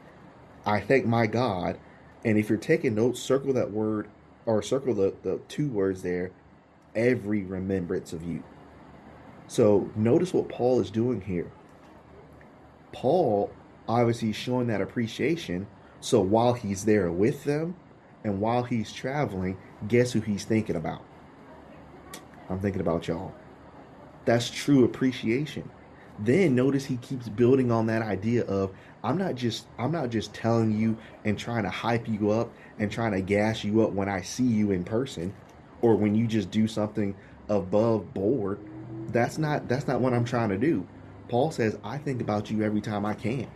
I 0.65 0.81
thank 0.81 1.05
my 1.05 1.27
God, 1.27 1.79
and 2.25 2.37
if 2.37 2.49
you're 2.49 2.57
taking 2.57 2.95
notes, 2.95 3.21
circle 3.21 3.53
that 3.53 3.71
word 3.71 4.09
or 4.45 4.61
circle 4.61 4.93
the, 4.93 5.13
the 5.23 5.39
two 5.47 5.69
words 5.69 6.01
there, 6.01 6.31
every 6.95 7.43
remembrance 7.43 8.11
of 8.11 8.23
you. 8.23 8.43
So 9.47 9.89
notice 9.95 10.33
what 10.33 10.49
Paul 10.49 10.79
is 10.79 10.91
doing 10.91 11.21
here. 11.21 11.51
Paul 12.91 13.51
obviously 13.87 14.33
showing 14.33 14.67
that 14.67 14.81
appreciation. 14.81 15.67
So 16.01 16.21
while 16.21 16.53
he's 16.53 16.85
there 16.85 17.11
with 17.11 17.43
them 17.43 17.75
and 18.23 18.39
while 18.39 18.63
he's 18.63 18.91
traveling, 18.91 19.57
guess 19.87 20.11
who 20.11 20.21
he's 20.21 20.45
thinking 20.45 20.75
about? 20.75 21.03
I'm 22.49 22.59
thinking 22.59 22.81
about 22.81 23.07
y'all. 23.07 23.33
That's 24.25 24.49
true 24.49 24.85
appreciation. 24.85 25.69
Then 26.19 26.55
notice 26.55 26.85
he 26.85 26.97
keeps 26.97 27.29
building 27.29 27.71
on 27.71 27.87
that 27.87 28.01
idea 28.01 28.43
of 28.45 28.71
I'm 29.03 29.17
not 29.17 29.35
just 29.35 29.65
I'm 29.77 29.91
not 29.91 30.09
just 30.09 30.33
telling 30.33 30.77
you 30.77 30.97
and 31.23 31.39
trying 31.39 31.63
to 31.63 31.69
hype 31.69 32.07
you 32.07 32.31
up 32.31 32.51
and 32.77 32.91
trying 32.91 33.13
to 33.13 33.21
gas 33.21 33.63
you 33.63 33.81
up 33.83 33.91
when 33.91 34.09
I 34.09 34.21
see 34.21 34.43
you 34.43 34.71
in 34.71 34.83
person 34.83 35.33
or 35.81 35.95
when 35.95 36.15
you 36.15 36.27
just 36.27 36.51
do 36.51 36.67
something 36.67 37.15
above 37.47 38.13
board. 38.13 38.59
That's 39.07 39.37
not 39.37 39.67
that's 39.69 39.87
not 39.87 40.01
what 40.01 40.13
I'm 40.13 40.25
trying 40.25 40.49
to 40.49 40.57
do. 40.57 40.85
Paul 41.29 41.51
says, 41.51 41.77
I 41.83 41.97
think 41.97 42.21
about 42.21 42.51
you 42.51 42.63
every 42.63 42.81
time 42.81 43.05
I 43.05 43.13
can. 43.13 43.47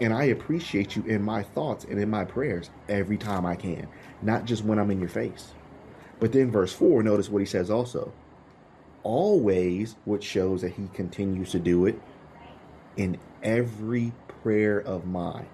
And 0.00 0.12
I 0.12 0.24
appreciate 0.24 0.94
you 0.94 1.02
in 1.04 1.22
my 1.22 1.42
thoughts 1.42 1.84
and 1.84 2.00
in 2.00 2.08
my 2.08 2.24
prayers 2.24 2.70
every 2.88 3.16
time 3.16 3.44
I 3.44 3.56
can, 3.56 3.88
not 4.22 4.44
just 4.44 4.64
when 4.64 4.78
I'm 4.78 4.90
in 4.90 5.00
your 5.00 5.08
face. 5.08 5.52
But 6.20 6.32
then, 6.32 6.50
verse 6.50 6.72
4, 6.72 7.02
notice 7.02 7.28
what 7.28 7.40
he 7.40 7.46
says 7.46 7.70
also 7.70 8.12
always, 9.02 9.96
which 10.04 10.24
shows 10.24 10.60
that 10.62 10.74
he 10.74 10.88
continues 10.92 11.50
to 11.52 11.58
do 11.58 11.86
it 11.86 12.00
in 12.96 13.18
every 13.42 14.12
prayer 14.42 14.78
of 14.78 15.06
mine. 15.06 15.48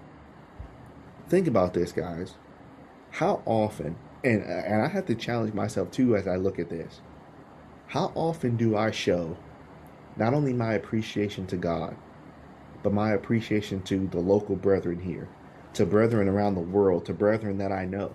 Think 1.29 1.47
about 1.47 1.73
this, 1.73 1.91
guys. 1.91 2.35
How 3.11 3.41
often, 3.45 3.95
and, 4.23 4.43
and 4.43 4.81
I 4.81 4.87
have 4.87 5.05
to 5.05 5.15
challenge 5.15 5.53
myself 5.53 5.91
too 5.91 6.15
as 6.15 6.27
I 6.27 6.35
look 6.35 6.59
at 6.59 6.69
this, 6.69 7.01
how 7.87 8.11
often 8.15 8.57
do 8.57 8.75
I 8.75 8.91
show 8.91 9.37
not 10.17 10.33
only 10.33 10.53
my 10.53 10.73
appreciation 10.73 11.45
to 11.47 11.57
God, 11.57 11.95
but 12.85 12.93
my 12.93 13.13
appreciation 13.13 13.81
to 13.81 14.05
the 14.11 14.19
local 14.19 14.55
brethren 14.55 14.99
here, 14.99 15.27
to 15.73 15.87
brethren 15.87 16.27
around 16.27 16.53
the 16.53 16.61
world, 16.61 17.03
to 17.03 17.15
brethren 17.15 17.57
that 17.57 17.71
I 17.71 17.83
know? 17.83 18.13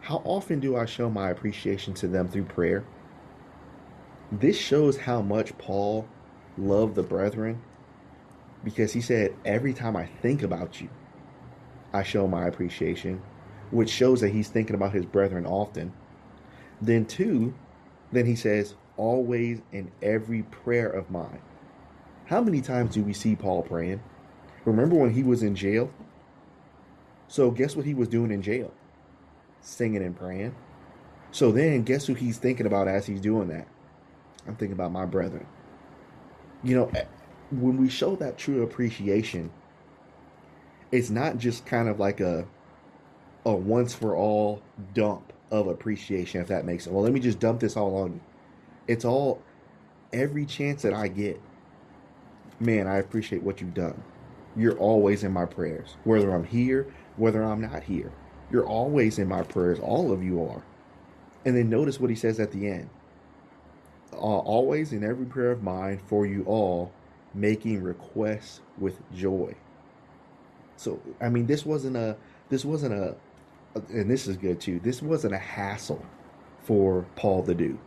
How 0.00 0.20
often 0.24 0.58
do 0.58 0.76
I 0.76 0.84
show 0.84 1.08
my 1.08 1.30
appreciation 1.30 1.94
to 1.94 2.08
them 2.08 2.26
through 2.26 2.46
prayer? 2.46 2.84
This 4.32 4.58
shows 4.58 4.96
how 4.96 5.22
much 5.22 5.56
Paul 5.58 6.08
loved 6.58 6.96
the 6.96 7.04
brethren 7.04 7.62
because 8.64 8.92
he 8.92 9.00
said, 9.00 9.32
Every 9.44 9.72
time 9.72 9.94
I 9.94 10.06
think 10.06 10.42
about 10.42 10.80
you, 10.80 10.88
I 11.92 12.02
show 12.02 12.26
my 12.26 12.48
appreciation, 12.48 13.22
which 13.70 13.90
shows 13.90 14.22
that 14.22 14.30
he's 14.30 14.48
thinking 14.48 14.74
about 14.74 14.92
his 14.92 15.06
brethren 15.06 15.46
often. 15.46 15.92
Then, 16.82 17.06
two, 17.06 17.54
then 18.10 18.26
he 18.26 18.34
says, 18.34 18.74
Always 18.96 19.62
in 19.70 19.92
every 20.02 20.42
prayer 20.42 20.90
of 20.90 21.12
mine. 21.12 21.42
How 22.26 22.40
many 22.40 22.60
times 22.60 22.94
do 22.94 23.02
we 23.02 23.12
see 23.12 23.36
Paul 23.36 23.62
praying? 23.62 24.02
Remember 24.64 24.96
when 24.96 25.10
he 25.10 25.22
was 25.22 25.42
in 25.42 25.54
jail? 25.54 25.90
So, 27.28 27.50
guess 27.50 27.76
what 27.76 27.84
he 27.84 27.94
was 27.94 28.08
doing 28.08 28.30
in 28.30 28.42
jail? 28.42 28.72
Singing 29.60 30.02
and 30.02 30.16
praying. 30.16 30.54
So, 31.32 31.52
then 31.52 31.82
guess 31.82 32.06
who 32.06 32.14
he's 32.14 32.38
thinking 32.38 32.66
about 32.66 32.88
as 32.88 33.06
he's 33.06 33.20
doing 33.20 33.48
that? 33.48 33.66
I'm 34.46 34.56
thinking 34.56 34.72
about 34.74 34.92
my 34.92 35.04
brethren. 35.04 35.46
You 36.62 36.76
know, 36.76 36.90
eh, 36.94 37.04
when 37.50 37.76
we 37.76 37.88
show 37.88 38.16
that 38.16 38.38
true 38.38 38.62
appreciation, 38.62 39.50
it's 40.92 41.10
not 41.10 41.38
just 41.38 41.66
kind 41.66 41.88
of 41.88 41.98
like 41.98 42.20
a 42.20 42.46
a 43.46 43.54
once 43.54 43.94
for 43.94 44.16
all 44.16 44.62
dump 44.94 45.32
of 45.50 45.66
appreciation, 45.66 46.40
if 46.40 46.48
that 46.48 46.64
makes 46.64 46.84
sense. 46.84 46.94
Well, 46.94 47.02
let 47.02 47.12
me 47.12 47.20
just 47.20 47.38
dump 47.38 47.60
this 47.60 47.76
all 47.76 47.96
on 47.96 48.14
you. 48.14 48.20
It's 48.86 49.04
all 49.04 49.42
every 50.12 50.46
chance 50.46 50.82
that 50.82 50.94
I 50.94 51.08
get. 51.08 51.40
Man, 52.60 52.86
I 52.86 52.98
appreciate 52.98 53.42
what 53.42 53.60
you've 53.60 53.74
done. 53.74 54.02
You're 54.56 54.78
always 54.78 55.24
in 55.24 55.32
my 55.32 55.46
prayers, 55.46 55.96
whether 56.04 56.34
I'm 56.34 56.44
here, 56.44 56.86
whether 57.16 57.42
I'm 57.42 57.60
not 57.60 57.82
here. 57.82 58.12
You're 58.50 58.66
always 58.66 59.18
in 59.18 59.28
my 59.28 59.42
prayers. 59.42 59.80
All 59.80 60.12
of 60.12 60.22
you 60.22 60.44
are. 60.44 60.62
And 61.44 61.56
then 61.56 61.68
notice 61.68 62.00
what 62.00 62.10
he 62.10 62.16
says 62.16 62.40
at 62.40 62.52
the 62.52 62.68
end 62.68 62.88
uh, 64.14 64.16
always 64.16 64.92
in 64.92 65.04
every 65.04 65.26
prayer 65.26 65.50
of 65.50 65.62
mine 65.62 66.00
for 66.06 66.26
you 66.26 66.44
all, 66.44 66.92
making 67.34 67.82
requests 67.82 68.60
with 68.78 68.98
joy. 69.12 69.54
So, 70.76 71.00
I 71.20 71.28
mean, 71.28 71.46
this 71.46 71.66
wasn't 71.66 71.96
a, 71.96 72.16
this 72.48 72.64
wasn't 72.64 72.94
a, 72.94 73.16
and 73.90 74.10
this 74.10 74.26
is 74.28 74.36
good 74.36 74.60
too, 74.60 74.80
this 74.80 75.02
wasn't 75.02 75.34
a 75.34 75.38
hassle 75.38 76.04
for 76.62 77.04
Paul 77.16 77.42
to 77.44 77.54
do. 77.54 77.78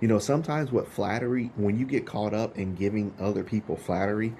You 0.00 0.08
know, 0.08 0.18
sometimes 0.18 0.72
what 0.72 0.88
flattery, 0.88 1.52
when 1.56 1.78
you 1.78 1.84
get 1.84 2.06
caught 2.06 2.32
up 2.32 2.56
in 2.56 2.74
giving 2.74 3.14
other 3.20 3.44
people 3.44 3.76
flattery, 3.76 4.34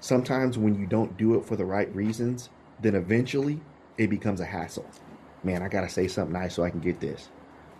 sometimes 0.00 0.56
when 0.56 0.78
you 0.78 0.86
don't 0.86 1.16
do 1.16 1.34
it 1.34 1.44
for 1.44 1.56
the 1.56 1.64
right 1.64 1.92
reasons, 1.94 2.48
then 2.80 2.94
eventually 2.94 3.60
it 3.98 4.08
becomes 4.08 4.40
a 4.40 4.44
hassle. 4.44 4.88
Man, 5.42 5.62
I 5.62 5.68
got 5.68 5.80
to 5.82 5.88
say 5.88 6.08
something 6.08 6.32
nice 6.32 6.54
so 6.54 6.62
I 6.62 6.70
can 6.70 6.80
get 6.80 7.00
this. 7.00 7.28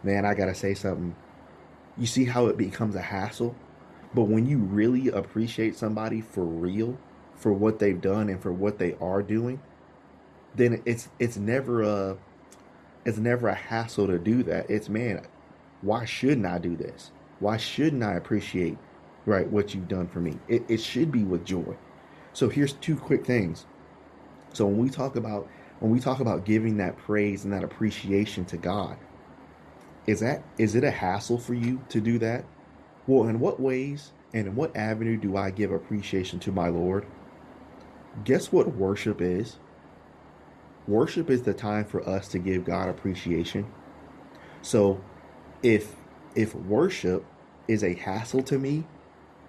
Man, 0.03 0.25
I 0.25 0.35
got 0.35 0.47
to 0.47 0.55
say 0.55 0.75
something 0.75 1.15
you 1.97 2.07
see 2.07 2.25
how 2.25 2.47
it 2.47 2.57
becomes 2.57 2.95
a 2.95 3.01
hassle? 3.01 3.55
But 4.15 4.25
when 4.25 4.47
you 4.47 4.59
really 4.59 5.09
appreciate 5.09 5.77
somebody 5.77 6.21
for 6.21 6.45
real, 6.45 6.99
for 7.35 7.53
what 7.53 7.79
they've 7.79 8.01
done 8.01 8.29
and 8.29 8.41
for 8.41 8.53
what 8.53 8.79
they 8.79 8.95
are 9.01 9.23
doing, 9.23 9.61
then 10.55 10.83
it's 10.85 11.09
it's 11.19 11.37
never 11.37 11.83
a 11.83 12.17
it's 13.05 13.19
never 13.19 13.49
a 13.49 13.55
hassle 13.55 14.07
to 14.07 14.19
do 14.19 14.43
that. 14.45 14.71
It's 14.71 14.89
man, 14.89 15.27
why 15.85 16.07
shouldn't 16.07 16.47
I 16.47 16.59
do 16.59 16.77
this? 16.77 17.13
Why 17.41 17.59
shouldn't 17.59 18.03
I 18.03 18.15
appreciate 18.15 18.79
right 19.27 19.49
what 19.49 19.75
you've 19.75 19.89
done 19.89 20.09
for 20.09 20.21
me? 20.21 20.39
It, 20.49 20.65
it 20.69 20.81
should 20.81 21.13
be 21.13 21.25
with 21.25 21.45
joy. 21.45 21.77
So 22.33 22.49
here's 22.49 22.73
two 22.73 22.97
quick 22.97 23.27
things. 23.27 23.67
So 24.55 24.67
when 24.67 24.79
we 24.79 24.89
talk 24.89 25.17
about 25.17 25.49
when 25.81 25.93
we 25.93 26.01
talk 26.01 26.21
about 26.21 26.47
giving 26.47 26.79
that 26.79 26.97
praise 26.97 27.45
and 27.45 27.53
that 27.53 27.65
appreciation 27.65 28.47
to 28.47 28.57
God, 28.57 28.97
is 30.07 30.21
that 30.21 30.43
is 30.59 30.75
it 30.75 30.85
a 30.85 30.91
hassle 30.91 31.39
for 31.39 31.55
you 31.55 31.83
to 31.91 32.01
do 32.01 32.19
that? 32.19 32.45
Well, 33.07 33.29
in 33.29 33.39
what 33.39 33.61
ways 33.61 34.13
and 34.33 34.47
in 34.47 34.57
what 34.57 34.75
avenue 34.77 35.19
do 35.19 35.37
I 35.37 35.51
give 35.51 35.71
appreciation 35.71 36.39
to 36.41 36.53
my 36.53 36.69
Lord? 36.69 37.07
Guess 38.25 38.53
what 38.53 38.75
worship 38.75 39.21
is? 39.21 39.59
Worship 40.87 41.31
is 41.31 41.43
the 41.43 41.55
time 41.55 41.85
for 41.85 42.07
us 42.09 42.29
to 42.29 42.39
give 42.39 42.65
God 42.65 42.89
appreciation. 42.89 43.67
So, 44.63 45.01
if 45.65 45.97
if 46.37 46.55
worship 46.55 47.25
is 47.67 47.83
a 47.83 47.95
hassle 47.95 48.43
to 48.45 48.59
me, 48.59 48.85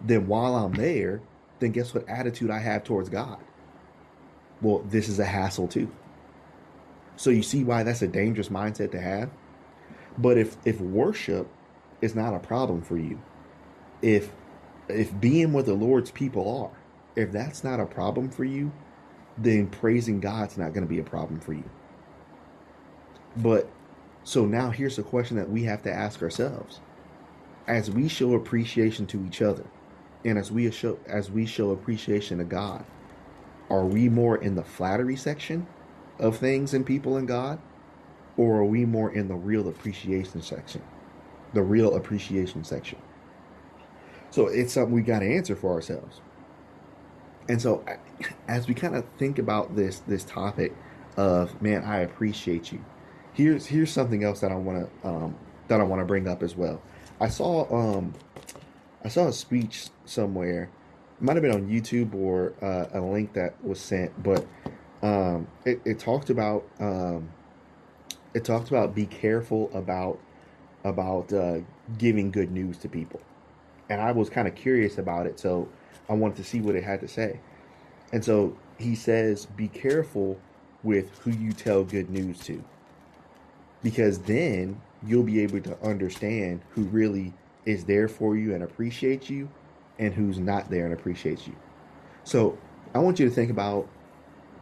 then 0.02 0.28
while 0.28 0.56
I'm 0.56 0.74
there, 0.74 1.22
then 1.60 1.72
guess 1.72 1.94
what 1.94 2.08
attitude 2.10 2.50
I 2.50 2.60
have 2.60 2.84
towards 2.84 3.10
God? 3.10 3.40
Well, 4.62 4.80
this 4.90 5.10
is 5.10 5.20
a 5.20 5.26
hassle 5.26 5.68
too. 5.68 5.92
So 7.18 7.30
you 7.30 7.44
see 7.44 7.64
why 7.64 7.84
that's 7.84 8.02
a 8.02 8.08
dangerous 8.08 8.50
mindset 8.50 8.92
to 8.92 9.02
have? 9.02 9.30
But 10.18 10.38
if 10.38 10.58
if 10.66 10.82
worship 10.82 11.48
is 12.02 12.16
not 12.16 12.34
a 12.34 12.40
problem 12.40 12.82
for 12.82 12.98
you, 12.98 13.22
if 14.02 14.32
if 14.88 15.20
being 15.20 15.52
what 15.54 15.66
the 15.66 15.74
Lord's 15.74 16.12
people 16.12 16.64
are, 16.64 16.78
if 17.22 17.32
that's 17.32 17.64
not 17.64 17.80
a 17.80 17.86
problem 17.86 18.30
for 18.30 18.46
you, 18.46 18.72
then 19.38 19.68
praising 19.68 20.22
God's 20.22 20.58
not 20.58 20.74
going 20.74 20.86
to 20.86 20.90
be 20.90 21.00
a 21.00 21.04
problem 21.04 21.42
for 21.42 21.54
you. 21.54 21.70
But 23.36 23.70
so 24.26 24.46
now 24.46 24.72
here's 24.72 25.00
a 25.00 25.04
question 25.04 25.38
that 25.38 25.50
we 25.50 25.64
have 25.64 25.82
to 25.84 25.94
ask 25.94 26.22
ourselves. 26.22 26.82
As 27.68 27.90
we 27.90 28.10
show 28.10 28.34
appreciation 28.34 29.08
to 29.08 29.26
each 29.26 29.42
other, 29.42 29.66
and 30.26 30.38
as 30.38 30.52
we 30.52 30.70
show 30.72 31.00
as 31.08 31.32
we 31.32 31.46
show 31.46 31.72
appreciation 31.72 32.40
to 32.40 32.44
God, 32.44 32.86
are 33.70 33.86
we 33.86 34.10
more 34.10 34.36
in 34.36 34.56
the 34.56 34.64
flattery 34.64 35.16
section 35.16 35.66
of 36.20 36.38
things 36.38 36.74
and 36.74 36.86
people 36.86 37.16
and 37.16 37.28
God? 37.28 37.60
or 38.38 38.58
are 38.58 38.66
we 38.66 38.86
more 38.86 39.12
in 39.12 39.28
the 39.28 39.36
real 39.36 39.68
appreciation 39.68 40.42
section? 40.42 40.82
The 41.54 41.62
real 41.62 41.96
appreciation 41.96 42.64
section. 42.64 43.00
So 44.30 44.48
it's 44.48 44.74
something 44.74 44.94
we 44.94 45.02
got 45.02 45.20
to 45.20 45.36
answer 45.36 45.56
for 45.56 45.72
ourselves. 45.72 46.22
And 47.48 47.62
so, 47.62 47.86
as 48.48 48.68
we 48.68 48.74
kind 48.74 48.96
of 48.96 49.06
think 49.18 49.40
about 49.40 49.76
this 49.76 50.00
this 50.00 50.24
topic 50.24 50.76
of 51.16 51.62
man, 51.62 51.84
I 51.84 52.00
appreciate 52.00 52.72
you. 52.72 52.84
Here's 53.36 53.66
here's 53.66 53.92
something 53.92 54.24
else 54.24 54.40
that 54.40 54.52
I 54.52 54.56
want 54.56 54.90
to 55.04 55.08
um, 55.08 55.36
that 55.68 55.80
I 55.80 55.84
want 55.84 56.02
to 56.02 56.06
bring 56.06 56.28
up 56.28 56.42
as 56.42 56.56
well. 56.56 56.82
I 57.20 57.28
saw 57.28 57.72
um, 57.74 58.14
I 59.04 59.10
saw 59.10 59.28
a 59.28 59.34
speech 59.34 59.90
somewhere. 60.06 60.70
It 61.18 61.22
might 61.22 61.36
have 61.36 61.44
been 61.44 61.54
on 61.54 61.68
YouTube 61.68 62.14
or 62.16 62.54
uh, 62.62 62.88
a 62.98 63.02
link 63.02 63.34
that 63.34 63.62
was 63.64 63.80
sent, 63.80 64.12
but 64.24 64.46
um, 65.02 65.48
it, 65.66 65.82
it 65.86 66.00
talked 66.00 66.30
about 66.30 66.66
um, 66.80 67.30
it 68.34 68.44
talks 68.44 68.70
about 68.70 68.96
be 68.96 69.06
careful 69.06 69.70
about 69.74 70.20
about 70.84 71.32
uh, 71.34 71.60
giving 71.98 72.32
good 72.32 72.52
news 72.52 72.78
to 72.80 72.90
people, 72.90 73.22
and 73.90 74.02
I 74.02 74.12
was 74.12 74.30
kind 74.30 74.48
of 74.48 74.56
curious 74.56 74.98
about 74.98 75.26
it, 75.26 75.40
so 75.40 75.68
I 76.10 76.14
wanted 76.14 76.38
to 76.38 76.44
see 76.44 76.62
what 76.62 76.76
it 76.76 76.84
had 76.84 77.02
to 77.02 77.08
say. 77.08 77.40
And 78.14 78.24
so 78.24 78.56
he 78.78 78.96
says, 78.96 79.46
be 79.46 79.68
careful 79.68 80.40
with 80.84 81.18
who 81.20 81.32
you 81.32 81.52
tell 81.52 81.84
good 81.84 82.10
news 82.10 82.40
to, 82.42 82.64
because 83.86 84.18
then 84.18 84.82
you'll 85.06 85.22
be 85.22 85.42
able 85.42 85.62
to 85.62 85.78
understand 85.86 86.60
who 86.72 86.82
really 86.86 87.32
is 87.66 87.86
there 87.86 88.08
for 88.08 88.36
you 88.36 88.56
and 88.56 88.64
appreciates 88.64 89.30
you, 89.30 89.48
and 90.00 90.12
who's 90.12 90.40
not 90.40 90.72
there 90.72 90.86
and 90.86 90.94
appreciates 90.94 91.46
you. 91.46 91.56
So 92.24 92.58
I 92.96 93.00
want 93.00 93.20
you 93.20 93.30
to 93.30 93.34
think 93.34 93.52
about 93.52 93.88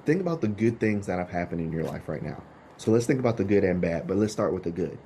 think 0.05 0.19
about 0.19 0.41
the 0.41 0.49
good 0.49 0.77
things 0.77 1.07
that 1.07 1.19
have 1.19 1.29
happened 1.29 1.61
in 1.61 1.71
your 1.71 1.85
life 1.85 2.09
right 2.09 2.21
now. 2.21 2.43
So 2.75 2.91
let's 2.91 3.05
think 3.05 3.21
about 3.21 3.37
the 3.37 3.45
good 3.45 3.63
and 3.63 3.79
bad, 3.79 4.07
but 4.07 4.17
let's 4.17 4.33
start 4.33 4.51
with 4.51 4.63
the 4.63 4.71
good. 4.71 4.97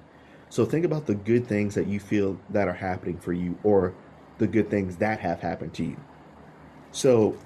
So 0.50 0.65
think 0.65 0.83
about 0.83 1.05
the 1.05 1.13
good 1.13 1.45
things 1.45 1.75
that 1.75 1.86
you 1.86 2.00
feel 2.00 2.39
that 2.50 2.67
are 2.67 2.74
happening 2.74 3.19
for 3.19 3.33
you 3.33 3.55
or 3.63 3.93
the 4.39 4.47
good 4.47 4.71
things 4.71 4.95
that 4.95 5.19
have 5.19 5.41
happened 5.41 5.75
to 5.75 5.83
you. 5.83 5.97
So 6.91 7.38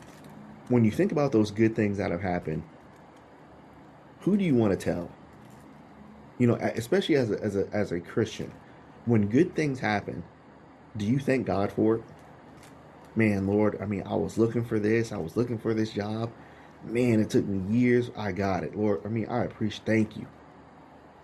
when 0.69 0.85
you 0.85 0.91
think 0.91 1.11
about 1.11 1.33
those 1.33 1.51
good 1.51 1.75
things 1.75 1.97
that 1.97 2.11
have 2.11 2.21
happened, 2.21 2.63
who 4.21 4.37
do 4.37 4.45
you 4.45 4.55
want 4.55 4.71
to 4.71 4.77
tell? 4.77 5.11
You 6.41 6.47
know, 6.47 6.55
especially 6.55 7.17
as 7.17 7.29
a, 7.29 7.39
as 7.43 7.55
a 7.55 7.67
as 7.71 7.91
a 7.91 7.99
Christian, 7.99 8.51
when 9.05 9.27
good 9.27 9.55
things 9.55 9.79
happen, 9.79 10.23
do 10.97 11.05
you 11.05 11.19
thank 11.19 11.45
God 11.45 11.71
for 11.71 11.97
it? 11.97 12.03
Man, 13.15 13.45
Lord, 13.45 13.77
I 13.79 13.85
mean, 13.85 14.01
I 14.07 14.15
was 14.15 14.39
looking 14.39 14.65
for 14.65 14.79
this, 14.79 15.11
I 15.11 15.17
was 15.17 15.37
looking 15.37 15.59
for 15.59 15.75
this 15.75 15.91
job, 15.91 16.31
man, 16.83 17.19
it 17.19 17.29
took 17.29 17.45
me 17.45 17.77
years. 17.77 18.09
I 18.17 18.31
got 18.31 18.63
it. 18.63 18.75
Lord, 18.75 19.01
I 19.05 19.09
mean, 19.09 19.27
I 19.27 19.43
appreciate, 19.43 19.85
thank 19.85 20.17
you. 20.17 20.25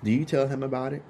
Do 0.03 0.11
you 0.11 0.25
tell 0.25 0.47
him 0.47 0.61
about 0.61 0.93
it? 0.93 1.01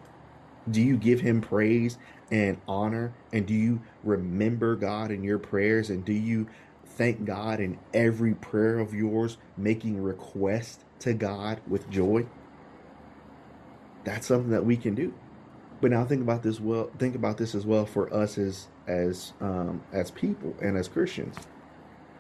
Do 0.72 0.82
you 0.82 0.96
give 0.96 1.20
him 1.22 1.42
praise 1.42 1.98
and 2.32 2.62
honor? 2.66 3.14
And 3.34 3.46
do 3.46 3.54
you 3.54 3.82
remember 4.06 4.78
God 4.78 5.12
in 5.12 5.24
your 5.24 5.40
prayers? 5.40 5.90
And 5.90 6.06
do 6.06 6.14
you 6.14 6.48
thank 6.86 7.26
God 7.26 7.60
in 7.60 7.78
every 7.94 8.36
prayer 8.36 8.80
of 8.80 8.94
yours, 8.94 9.38
making 9.58 10.02
request 10.02 10.86
to 11.00 11.14
God 11.14 11.60
with 11.68 11.90
joy? 11.90 12.26
That's 14.08 14.26
something 14.26 14.52
that 14.52 14.64
we 14.64 14.78
can 14.78 14.96
do. 14.96 15.14
But 15.82 15.92
now 15.92 16.06
think 16.06 16.22
about 16.22 16.42
this 16.42 16.62
well. 16.62 16.90
Think 16.98 17.14
about 17.14 17.38
this 17.38 17.54
as 17.54 17.66
well 17.66 17.86
for 17.86 18.12
us 18.14 18.38
as 18.38 18.68
as 18.88 19.34
um, 19.42 19.84
as 19.92 20.12
people 20.12 20.56
and 20.62 20.78
as 20.78 20.88
Christians. 20.88 21.36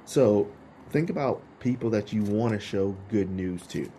So 0.03 0.51
think 0.89 1.10
about 1.10 1.41
people 1.62 1.89
that 1.91 2.12
you 2.12 2.24
want 2.24 2.53
to 2.53 2.60
show 2.60 2.94
good 3.08 3.29
news 3.29 3.65
to. 3.67 3.89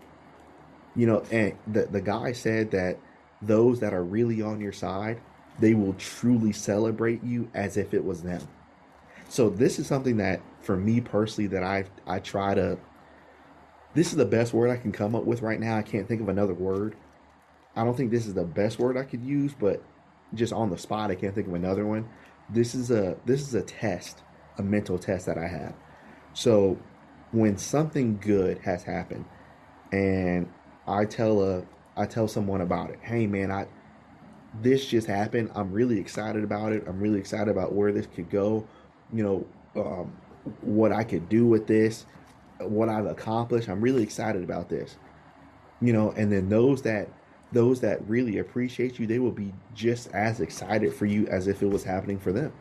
You 0.96 1.06
know, 1.06 1.22
and 1.30 1.56
the 1.66 1.86
the 1.86 2.02
guy 2.02 2.32
said 2.32 2.72
that 2.72 2.98
those 3.40 3.80
that 3.80 3.94
are 3.94 4.04
really 4.04 4.42
on 4.42 4.60
your 4.60 4.72
side, 4.72 5.22
they 5.58 5.72
will 5.72 5.94
truly 5.94 6.52
celebrate 6.52 7.24
you 7.24 7.48
as 7.54 7.78
if 7.78 7.94
it 7.94 8.04
was 8.04 8.22
them. 8.22 8.46
So 9.30 9.48
this 9.48 9.78
is 9.78 9.86
something 9.86 10.18
that 10.18 10.42
for 10.60 10.76
me 10.76 11.00
personally 11.00 11.48
that 11.48 11.62
I 11.62 11.86
I 12.06 12.18
try 12.18 12.52
to 12.52 12.76
this 13.94 14.08
is 14.08 14.16
the 14.16 14.26
best 14.26 14.52
word 14.52 14.68
I 14.68 14.76
can 14.76 14.92
come 14.92 15.14
up 15.14 15.24
with 15.24 15.40
right 15.40 15.58
now. 15.58 15.78
I 15.78 15.82
can't 15.82 16.06
think 16.06 16.20
of 16.20 16.28
another 16.28 16.52
word. 16.52 16.94
I 17.78 17.84
don't 17.84 17.96
think 17.96 18.10
this 18.10 18.26
is 18.26 18.34
the 18.34 18.42
best 18.42 18.80
word 18.80 18.96
I 18.96 19.04
could 19.04 19.22
use, 19.22 19.54
but 19.54 19.80
just 20.34 20.52
on 20.52 20.68
the 20.68 20.76
spot 20.76 21.12
I 21.12 21.14
can't 21.14 21.32
think 21.32 21.46
of 21.46 21.54
another 21.54 21.86
one. 21.86 22.08
This 22.50 22.74
is 22.74 22.90
a 22.90 23.16
this 23.24 23.40
is 23.40 23.54
a 23.54 23.62
test, 23.62 24.24
a 24.58 24.64
mental 24.64 24.98
test 24.98 25.26
that 25.26 25.38
I 25.38 25.46
have. 25.46 25.74
So 26.32 26.76
when 27.30 27.56
something 27.56 28.18
good 28.18 28.58
has 28.58 28.82
happened 28.82 29.26
and 29.92 30.48
I 30.88 31.04
tell 31.04 31.40
a 31.40 31.62
I 31.96 32.06
tell 32.06 32.26
someone 32.26 32.62
about 32.62 32.90
it, 32.90 32.98
hey 33.00 33.28
man, 33.28 33.52
I 33.52 33.68
this 34.60 34.84
just 34.84 35.06
happened. 35.06 35.52
I'm 35.54 35.70
really 35.70 36.00
excited 36.00 36.42
about 36.42 36.72
it. 36.72 36.82
I'm 36.88 36.98
really 36.98 37.20
excited 37.20 37.48
about 37.48 37.74
where 37.74 37.92
this 37.92 38.06
could 38.06 38.28
go. 38.28 38.66
You 39.12 39.22
know, 39.22 39.80
um, 39.80 40.16
what 40.62 40.90
I 40.90 41.04
could 41.04 41.28
do 41.28 41.46
with 41.46 41.68
this, 41.68 42.06
what 42.58 42.88
I've 42.88 43.06
accomplished. 43.06 43.68
I'm 43.68 43.80
really 43.80 44.02
excited 44.02 44.42
about 44.42 44.68
this. 44.68 44.96
You 45.80 45.92
know, 45.92 46.10
and 46.16 46.32
then 46.32 46.48
those 46.48 46.82
that 46.82 47.08
those 47.52 47.80
that 47.80 48.06
really 48.08 48.38
appreciate 48.38 48.98
you, 48.98 49.06
they 49.06 49.18
will 49.18 49.32
be 49.32 49.52
just 49.74 50.08
as 50.12 50.40
excited 50.40 50.92
for 50.92 51.06
you 51.06 51.26
as 51.28 51.46
if 51.46 51.62
it 51.62 51.70
was 51.70 51.84
happening 51.84 52.18
for 52.18 52.32
them. 52.32 52.52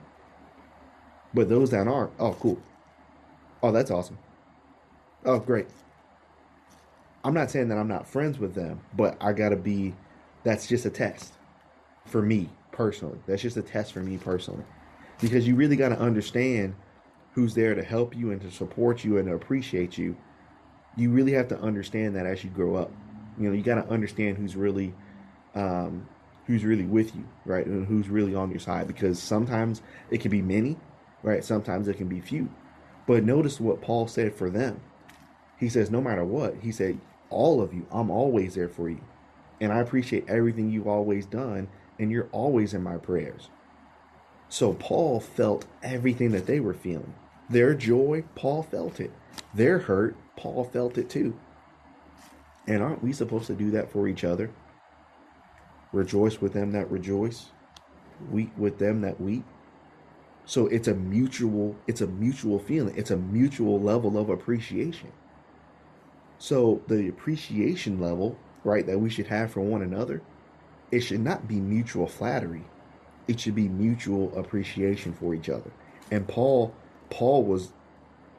But 1.33 1.49
those 1.49 1.71
that 1.71 1.87
aren't, 1.87 2.11
oh 2.19 2.33
cool. 2.33 2.61
Oh, 3.61 3.71
that's 3.71 3.91
awesome. 3.91 4.17
Oh, 5.25 5.39
great. 5.39 5.67
I'm 7.23 7.33
not 7.33 7.51
saying 7.51 7.67
that 7.69 7.77
I'm 7.77 7.87
not 7.87 8.07
friends 8.07 8.39
with 8.39 8.53
them, 8.53 8.79
but 8.95 9.17
I 9.19 9.33
got 9.33 9.49
to 9.49 9.57
be, 9.57 9.93
that's 10.43 10.67
just 10.67 10.85
a 10.85 10.89
test 10.89 11.33
for 12.05 12.21
me 12.21 12.49
personally. 12.71 13.19
That's 13.27 13.41
just 13.41 13.57
a 13.57 13.61
test 13.61 13.91
for 13.91 13.99
me 13.99 14.17
personally. 14.17 14.63
Because 15.19 15.47
you 15.47 15.55
really 15.55 15.75
got 15.75 15.89
to 15.89 15.99
understand 15.99 16.75
who's 17.33 17.53
there 17.53 17.75
to 17.75 17.83
help 17.83 18.15
you 18.15 18.31
and 18.31 18.39
to 18.41 18.51
support 18.51 19.03
you 19.03 19.17
and 19.17 19.27
to 19.27 19.33
appreciate 19.33 19.97
you. 19.97 20.15
You 20.95 21.09
really 21.09 21.33
have 21.33 21.47
to 21.49 21.59
understand 21.59 22.15
that 22.15 22.25
as 22.25 22.43
you 22.43 22.49
grow 22.51 22.75
up. 22.75 22.91
You 23.37 23.49
know, 23.49 23.55
you 23.55 23.63
got 23.63 23.75
to 23.75 23.89
understand 23.89 24.37
who's 24.37 24.55
really, 24.55 24.93
um, 25.55 26.07
who's 26.45 26.63
really 26.63 26.85
with 26.85 27.15
you, 27.15 27.25
right? 27.45 27.65
And 27.65 27.85
who's 27.85 28.09
really 28.09 28.35
on 28.35 28.49
your 28.49 28.59
side. 28.59 28.87
Because 28.87 29.21
sometimes 29.21 29.81
it 30.09 30.21
can 30.21 30.31
be 30.31 30.41
many, 30.41 30.77
right? 31.23 31.43
Sometimes 31.43 31.87
it 31.87 31.97
can 31.97 32.07
be 32.07 32.19
few. 32.19 32.49
But 33.05 33.23
notice 33.23 33.59
what 33.59 33.81
Paul 33.81 34.07
said 34.07 34.35
for 34.35 34.49
them. 34.49 34.81
He 35.57 35.69
says, 35.69 35.89
no 35.89 36.01
matter 36.01 36.23
what, 36.23 36.55
he 36.61 36.71
said, 36.71 36.99
all 37.29 37.61
of 37.61 37.73
you, 37.73 37.85
I'm 37.91 38.09
always 38.11 38.55
there 38.55 38.69
for 38.69 38.89
you. 38.89 39.01
And 39.59 39.73
I 39.73 39.79
appreciate 39.79 40.25
everything 40.27 40.69
you've 40.69 40.87
always 40.87 41.25
done, 41.25 41.67
and 41.99 42.11
you're 42.11 42.29
always 42.31 42.73
in 42.73 42.83
my 42.83 42.97
prayers. 42.97 43.49
So 44.49 44.73
Paul 44.73 45.19
felt 45.19 45.65
everything 45.81 46.31
that 46.31 46.45
they 46.45 46.59
were 46.59 46.73
feeling. 46.73 47.13
Their 47.49 47.73
joy, 47.73 48.23
Paul 48.35 48.63
felt 48.63 48.99
it. 48.99 49.11
Their 49.53 49.79
hurt, 49.79 50.15
Paul 50.35 50.63
felt 50.63 50.97
it 50.97 51.09
too. 51.09 51.37
And 52.67 52.83
aren't 52.83 53.03
we 53.03 53.13
supposed 53.13 53.47
to 53.47 53.53
do 53.53 53.71
that 53.71 53.91
for 53.91 54.07
each 54.07 54.23
other? 54.23 54.51
Rejoice 55.93 56.41
with 56.41 56.53
them 56.53 56.73
that 56.73 56.91
rejoice, 56.91 57.47
weep 58.29 58.55
with 58.57 58.77
them 58.77 59.01
that 59.01 59.19
weep. 59.21 59.45
So 60.45 60.67
it's 60.67 60.87
a 60.87 60.93
mutual, 60.93 61.75
it's 61.87 62.01
a 62.01 62.07
mutual 62.07 62.59
feeling. 62.59 62.95
It's 62.97 63.11
a 63.11 63.17
mutual 63.17 63.81
level 63.81 64.17
of 64.17 64.29
appreciation. 64.29 65.11
So 66.39 66.81
the 66.87 67.07
appreciation 67.07 67.99
level, 67.99 68.37
right, 68.63 68.85
that 68.85 68.99
we 68.99 69.09
should 69.09 69.27
have 69.27 69.51
for 69.51 69.61
one 69.61 69.81
another, 69.81 70.21
it 70.91 71.01
should 71.01 71.21
not 71.21 71.47
be 71.47 71.59
mutual 71.59 72.07
flattery. 72.07 72.63
It 73.27 73.39
should 73.39 73.55
be 73.55 73.67
mutual 73.67 74.37
appreciation 74.37 75.13
for 75.13 75.33
each 75.33 75.49
other. 75.49 75.71
And 76.11 76.27
Paul, 76.27 76.73
Paul 77.09 77.43
was 77.43 77.73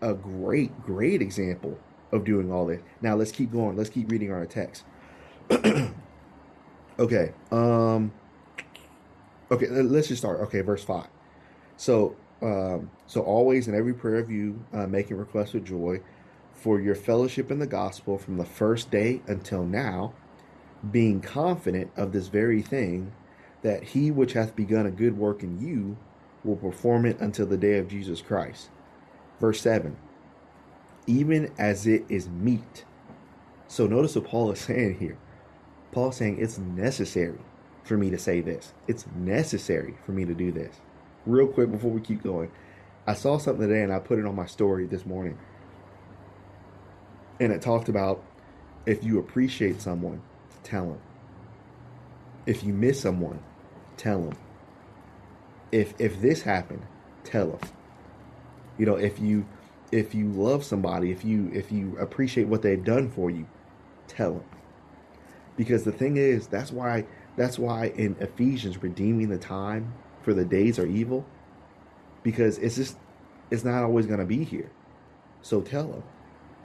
a 0.01 0.15
great, 0.15 0.83
great 0.83 1.21
example 1.21 1.79
of 2.13 2.25
doing 2.25 2.51
all 2.51 2.67
this. 2.67 2.81
Now 3.03 3.15
let's 3.15 3.33
keep 3.33 3.53
going. 3.53 3.77
Let's 3.77 3.91
keep 3.91 4.11
reading 4.11 4.33
our 4.33 4.47
text. 4.47 4.85
okay. 6.99 7.33
Um 7.51 8.13
okay, 9.51 9.69
let's 9.69 10.09
just 10.09 10.23
start. 10.23 10.41
Okay, 10.41 10.61
verse 10.61 10.85
5. 10.85 11.07
So 11.77 12.17
um 12.43 12.91
so 13.07 13.23
always 13.23 13.69
in 13.69 13.75
every 13.75 13.95
prayer 13.95 14.17
of 14.17 14.31
you 14.31 14.65
uh, 14.73 14.87
making 14.87 15.17
requests 15.17 15.53
with 15.53 15.65
joy 15.65 16.01
for 16.53 16.81
your 16.81 16.95
fellowship 16.95 17.51
in 17.51 17.59
the 17.59 17.67
gospel 17.67 18.19
from 18.19 18.37
the 18.37 18.45
first 18.45 18.91
day 18.91 19.23
until 19.27 19.65
now, 19.65 20.13
being 20.91 21.21
confident 21.21 21.91
of 21.97 22.13
this 22.13 22.29
very 22.29 22.63
thing, 22.63 23.13
that 23.63 23.83
he 23.83 24.11
which 24.11 24.33
hath 24.33 24.57
begun 24.57 24.85
a 24.85 24.91
good 24.91 25.17
work 25.17 25.43
in 25.43 25.61
you 25.61 25.97
will 26.45 26.57
perform 26.57 27.05
it 27.07 27.19
until 27.21 27.47
the 27.47 27.57
day 27.57 27.79
of 27.79 27.89
Jesus 27.89 28.21
Christ. 28.21 28.71
Verse 29.41 29.61
7 29.61 29.97
Even 31.09 31.53
as 31.59 31.89
it 31.89 32.05
is 32.09 32.29
meet. 32.29 32.85
So 33.67 33.89
notice 33.89 34.15
what 34.15 34.27
Paul 34.27 34.53
is 34.53 34.61
saying 34.61 35.01
here. 35.01 35.19
Paul 35.91 36.13
saying 36.13 36.39
it's 36.39 36.59
necessary 36.59 37.41
for 37.83 37.97
me 37.97 38.11
to 38.11 38.19
say 38.19 38.41
this. 38.41 38.73
It's 38.87 39.07
necessary 39.17 39.97
for 40.07 40.13
me 40.13 40.25
to 40.25 40.35
do 40.35 40.53
this. 40.53 40.77
Real 41.27 41.49
quick 41.49 41.73
before 41.73 41.91
we 41.91 42.01
keep 42.01 42.23
going, 42.23 42.53
I 43.09 43.15
saw 43.15 43.39
something 43.39 43.67
today 43.67 43.83
and 43.83 43.93
I 43.93 43.99
put 43.99 44.21
it 44.21 44.27
on 44.27 44.37
my 44.37 44.47
story 44.47 44.87
this 44.87 45.05
morning 45.05 45.37
and 47.41 47.53
it 47.53 47.63
talked 47.63 47.89
about 47.89 48.23
if 48.87 49.05
you 49.05 49.19
appreciate 49.19 49.81
someone, 49.81 50.23
tell 50.63 50.87
them. 50.87 51.01
If 52.47 52.65
you 52.65 52.73
miss 52.73 53.01
someone, 53.01 53.41
tell 53.97 54.23
them. 54.23 54.39
If 55.71 55.95
if 55.99 56.21
this 56.21 56.43
happened, 56.43 56.83
tell 57.25 57.49
them. 57.49 57.61
You 58.79 58.87
know, 58.87 58.97
if 58.97 59.19
you 59.19 59.47
if 59.93 60.15
you 60.15 60.29
love 60.31 60.65
somebody, 60.65 61.11
if 61.11 61.25
you 61.25 61.51
if 61.53 61.73
you 61.73 61.97
appreciate 61.99 62.49
what 62.49 62.63
they've 62.63 62.83
done 62.83 63.11
for 63.11 63.31
you, 63.31 63.47
tell 64.07 64.35
them. 64.35 64.45
Because 65.57 65.85
the 65.85 65.93
thing 65.93 66.17
is, 66.17 66.47
that's 66.47 66.73
why 66.73 67.07
that's 67.37 67.59
why 67.59 67.87
in 67.97 68.17
Ephesians 68.21 68.83
redeeming 68.83 69.29
the 69.29 69.39
time 69.39 69.93
for 70.23 70.35
the 70.35 70.45
days 70.45 70.79
are 70.79 70.87
evil 70.87 71.25
because 72.23 72.59
it's 72.59 72.77
just 72.77 72.97
it's 73.51 73.65
not 73.65 73.83
always 73.85 74.07
going 74.07 74.21
to 74.21 74.27
be 74.27 74.45
here. 74.45 74.71
So 75.43 75.61
tell 75.63 75.89
them. 75.89 76.03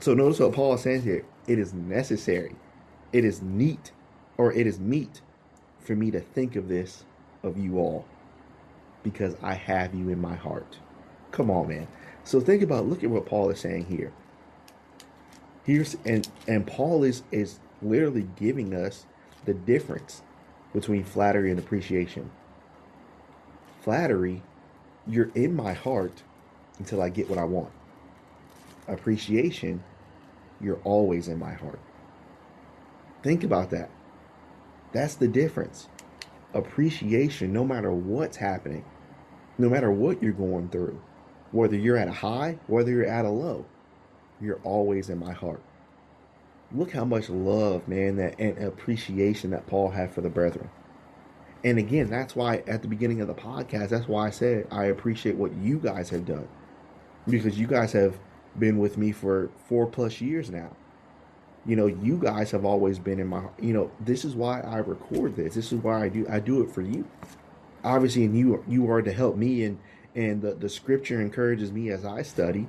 So 0.00 0.14
notice 0.14 0.40
what 0.40 0.52
Paul 0.52 0.74
is 0.74 0.82
saying 0.82 1.02
here. 1.02 1.24
It 1.46 1.58
is 1.58 1.72
necessary. 1.72 2.56
It 3.12 3.24
is 3.24 3.42
neat 3.42 3.92
or 4.36 4.52
it 4.52 4.66
is 4.66 4.78
meet 4.80 5.20
for 5.78 5.94
me 5.94 6.10
to 6.10 6.20
think 6.20 6.56
of 6.56 6.68
this 6.68 7.04
of 7.42 7.56
you 7.56 7.78
all 7.78 8.04
because 9.02 9.36
I 9.42 9.54
have 9.54 9.94
you 9.94 10.08
in 10.08 10.20
my 10.20 10.34
heart. 10.34 10.78
Come 11.30 11.50
on, 11.50 11.68
man. 11.68 11.88
So 12.24 12.40
think 12.40 12.62
about 12.62 12.86
look 12.86 13.04
at 13.04 13.10
what 13.10 13.26
Paul 13.26 13.50
is 13.50 13.60
saying 13.60 13.86
here. 13.86 14.12
Here's 15.64 15.96
and 16.04 16.28
and 16.48 16.66
Paul 16.66 17.04
is 17.04 17.22
is 17.30 17.58
literally 17.82 18.26
giving 18.36 18.74
us 18.74 19.06
the 19.44 19.54
difference 19.54 20.22
between 20.72 21.04
flattery 21.04 21.50
and 21.50 21.58
appreciation. 21.58 22.30
Flattery, 23.82 24.42
you're 25.06 25.30
in 25.34 25.54
my 25.54 25.74
heart 25.74 26.22
until 26.78 27.02
I 27.02 27.10
get 27.10 27.28
what 27.28 27.38
I 27.38 27.44
want. 27.44 27.70
Appreciation, 28.88 29.82
you're 30.60 30.80
always 30.84 31.28
in 31.28 31.38
my 31.38 31.52
heart. 31.52 31.78
Think 33.22 33.44
about 33.44 33.70
that. 33.70 33.90
That's 34.92 35.14
the 35.14 35.28
difference. 35.28 35.88
Appreciation, 36.54 37.52
no 37.52 37.64
matter 37.64 37.90
what's 37.90 38.36
happening, 38.36 38.84
no 39.58 39.68
matter 39.68 39.90
what 39.90 40.22
you're 40.22 40.32
going 40.32 40.68
through, 40.68 41.00
whether 41.54 41.76
you're 41.76 41.96
at 41.96 42.08
a 42.08 42.12
high, 42.12 42.58
whether 42.66 42.90
you're 42.90 43.06
at 43.06 43.24
a 43.24 43.30
low, 43.30 43.64
you're 44.40 44.58
always 44.64 45.08
in 45.08 45.18
my 45.20 45.32
heart. 45.32 45.62
Look 46.72 46.90
how 46.90 47.04
much 47.04 47.30
love, 47.30 47.86
man, 47.86 48.16
that 48.16 48.34
and 48.40 48.58
appreciation 48.58 49.50
that 49.50 49.64
Paul 49.68 49.90
had 49.90 50.12
for 50.12 50.20
the 50.20 50.28
brethren. 50.28 50.68
And 51.62 51.78
again, 51.78 52.10
that's 52.10 52.34
why 52.34 52.64
at 52.66 52.82
the 52.82 52.88
beginning 52.88 53.20
of 53.20 53.28
the 53.28 53.34
podcast, 53.34 53.90
that's 53.90 54.08
why 54.08 54.26
I 54.26 54.30
said 54.30 54.66
I 54.72 54.86
appreciate 54.86 55.36
what 55.36 55.54
you 55.54 55.78
guys 55.78 56.10
have 56.10 56.26
done. 56.26 56.48
Because 57.28 57.56
you 57.56 57.68
guys 57.68 57.92
have 57.92 58.18
been 58.58 58.78
with 58.78 58.98
me 58.98 59.12
for 59.12 59.48
four 59.68 59.86
plus 59.86 60.20
years 60.20 60.50
now. 60.50 60.74
You 61.64 61.76
know, 61.76 61.86
you 61.86 62.18
guys 62.18 62.50
have 62.50 62.64
always 62.64 62.98
been 62.98 63.20
in 63.20 63.28
my 63.28 63.44
you 63.60 63.72
know, 63.72 63.92
this 64.00 64.24
is 64.24 64.34
why 64.34 64.60
I 64.60 64.78
record 64.78 65.36
this. 65.36 65.54
This 65.54 65.72
is 65.72 65.78
why 65.78 66.02
I 66.02 66.08
do 66.08 66.26
I 66.28 66.40
do 66.40 66.62
it 66.62 66.72
for 66.72 66.82
you. 66.82 67.08
Obviously, 67.84 68.24
and 68.24 68.36
you 68.36 68.64
you 68.66 68.90
are 68.90 69.02
to 69.02 69.12
help 69.12 69.36
me 69.36 69.62
and 69.62 69.78
and 70.14 70.42
the, 70.42 70.54
the 70.54 70.68
scripture 70.68 71.20
encourages 71.20 71.72
me 71.72 71.90
as 71.90 72.04
I 72.04 72.22
study, 72.22 72.66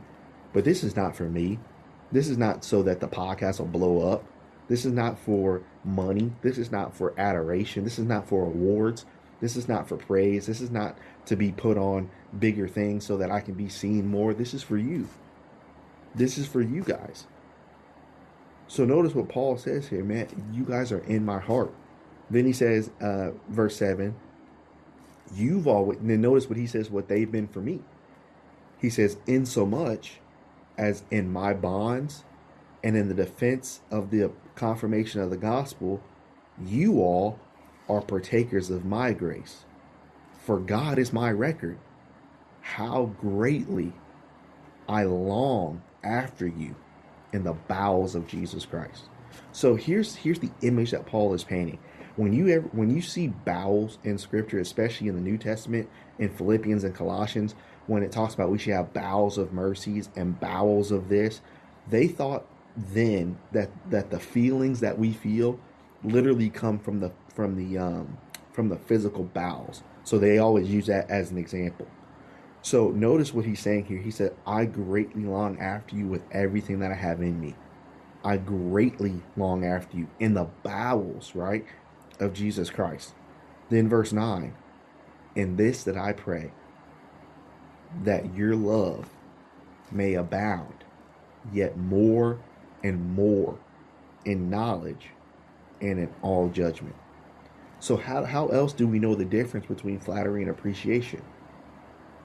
but 0.54 0.64
this 0.64 0.84
is 0.84 0.96
not 0.96 1.16
for 1.16 1.24
me. 1.24 1.60
This 2.12 2.28
is 2.28 2.38
not 2.38 2.64
so 2.64 2.84
that 2.84 3.00
the 3.00 3.08
podcast 3.08 3.60
will 3.60 3.68
blow 3.68 4.12
up. 4.12 4.24
This 4.68 4.86
is 4.86 4.94
not 4.94 5.20
for 5.20 5.62
money. 5.84 6.34
This 6.42 6.58
is 6.58 6.72
not 6.72 6.96
for 6.96 7.14
adoration. 7.20 7.84
This 7.84 8.00
is 8.00 8.06
not 8.06 8.28
for 8.28 8.44
awards. 8.44 9.06
This 9.42 9.56
is 9.56 9.68
not 9.68 9.88
for 9.88 9.98
praise. 9.98 10.48
This 10.48 10.62
is 10.62 10.72
not 10.72 10.98
to 11.26 11.36
be 11.36 11.52
put 11.52 11.78
on 11.78 12.10
bigger 12.38 12.68
things 12.68 13.06
so 13.06 13.18
that 13.18 13.32
I 13.32 13.42
can 13.42 13.54
be 13.54 13.70
seen 13.70 14.08
more. 14.08 14.34
This 14.34 14.54
is 14.54 14.64
for 14.64 14.78
you. 14.78 15.08
This 16.16 16.38
is 16.38 16.48
for 16.48 16.62
you 16.62 16.82
guys. 16.82 17.26
So 18.68 18.86
notice 18.86 19.14
what 19.14 19.30
Paul 19.30 19.58
says 19.58 19.88
here, 19.90 20.04
man. 20.04 20.28
You 20.52 20.64
guys 20.64 20.92
are 20.92 21.00
in 21.00 21.26
my 21.26 21.40
heart. 21.40 21.74
Then 22.30 22.46
he 22.46 22.54
says, 22.54 22.90
uh, 23.00 23.32
verse 23.50 23.76
7, 23.76 24.16
you've 25.34 25.68
always, 25.68 26.00
then 26.02 26.22
notice 26.22 26.48
what 26.50 26.58
he 26.58 26.68
says, 26.68 26.90
what 26.90 27.08
they've 27.08 27.32
been 27.32 27.48
for 27.48 27.62
me. 27.62 27.82
He 28.80 28.90
says, 28.90 29.18
in 29.26 29.46
so 29.46 29.66
much 29.66 30.20
as 30.78 31.04
in 31.10 31.32
my 31.32 31.54
bonds 31.54 32.24
and 32.84 32.96
in 32.96 33.08
the 33.08 33.14
defense 33.14 33.82
of 33.90 34.12
the 34.12 34.32
confirmation 34.56 35.22
of 35.22 35.30
the 35.30 35.38
gospel, 35.38 36.02
you 36.64 37.02
all 37.02 37.40
are 37.90 38.02
partakers 38.02 38.70
of 38.70 38.86
my 38.86 39.14
grace. 39.14 39.66
For 40.46 40.60
God 40.60 41.00
is 41.00 41.12
my 41.12 41.32
record, 41.32 41.78
how 42.62 43.06
greatly 43.20 43.94
I 44.88 45.04
long 45.04 45.82
after 46.04 46.46
you 46.46 46.76
in 47.34 47.44
the 47.44 47.54
bowels 47.54 48.16
of 48.16 48.28
Jesus 48.28 48.66
Christ. 48.66 49.06
So 49.52 49.76
here's 49.76 50.16
here's 50.16 50.40
the 50.40 50.52
image 50.62 50.92
that 50.92 51.06
Paul 51.06 51.34
is 51.34 51.44
painting. 51.44 51.80
When 52.16 52.32
you 52.32 52.48
ever 52.50 52.68
when 52.72 52.90
you 52.90 53.02
see 53.02 53.28
bowels 53.28 53.98
in 54.04 54.18
scripture, 54.18 54.60
especially 54.60 55.10
in 55.10 55.16
the 55.16 55.22
New 55.22 55.38
Testament, 55.38 55.90
in 56.18 56.30
Philippians 56.30 56.84
and 56.84 56.96
Colossians, 56.96 57.56
when 57.88 58.04
it 58.04 58.12
talks 58.12 58.34
about 58.34 58.50
we 58.50 58.58
should 58.58 58.74
have 58.74 58.94
bowels 58.94 59.38
of 59.38 59.52
mercies 59.52 60.10
and 60.16 60.40
bowels 60.40 60.92
of 60.92 61.10
this, 61.10 61.42
they 61.90 62.08
thought 62.08 62.46
then 62.78 63.38
that 63.52 63.70
that 63.90 64.12
the 64.12 64.20
feelings 64.20 64.80
that 64.80 64.98
we 64.98 65.12
feel 65.12 65.60
literally 66.04 66.50
come 66.50 66.80
from 66.80 67.00
the 67.00 67.12
from 67.34 67.56
the 67.58 67.78
um, 67.78 68.18
from 68.54 68.70
the 68.70 68.78
physical 68.78 69.24
bowels. 69.24 69.84
So 70.04 70.18
they 70.18 70.38
always 70.38 70.70
use 70.70 70.88
that 70.88 71.10
as 71.10 71.32
an 71.32 71.38
example. 71.38 71.88
So 72.62 72.90
notice 72.92 73.34
what 73.34 73.46
he's 73.46 73.60
saying 73.60 73.86
here. 73.86 74.00
He 74.00 74.12
said, 74.12 74.34
"I 74.48 74.66
greatly 74.66 75.24
long 75.24 75.60
after 75.60 75.96
you 75.96 76.08
with 76.08 76.24
everything 76.32 76.80
that 76.80 76.92
I 76.92 76.96
have 76.96 77.22
in 77.22 77.40
me. 77.42 77.56
I 78.24 78.38
greatly 78.38 79.22
long 79.38 79.66
after 79.66 79.98
you 79.98 80.08
in 80.20 80.34
the 80.34 80.48
bowels, 80.64 81.36
right, 81.36 81.66
of 82.20 82.34
Jesus 82.34 82.70
Christ." 82.70 83.14
Then 83.70 83.90
verse 83.90 84.14
9, 84.14 84.54
"In 85.36 85.56
this 85.56 85.84
that 85.84 85.98
I 85.98 86.14
pray, 86.14 86.52
that 88.04 88.36
your 88.36 88.56
love 88.56 89.10
may 89.92 90.14
abound 90.14 90.84
yet 91.54 91.78
more 91.78 92.40
and 92.84 93.16
more 93.16 93.58
in 94.26 94.50
knowledge 94.50 95.10
and 95.82 96.00
in 96.00 96.10
all 96.22 96.50
judgment. 96.50 96.96
So, 97.80 97.98
how, 97.98 98.24
how 98.24 98.48
else 98.48 98.74
do 98.74 98.88
we 98.88 99.00
know 99.00 99.16
the 99.16 99.26
difference 99.26 99.66
between 99.68 100.00
flattery 100.00 100.42
and 100.42 100.50
appreciation? 100.50 101.22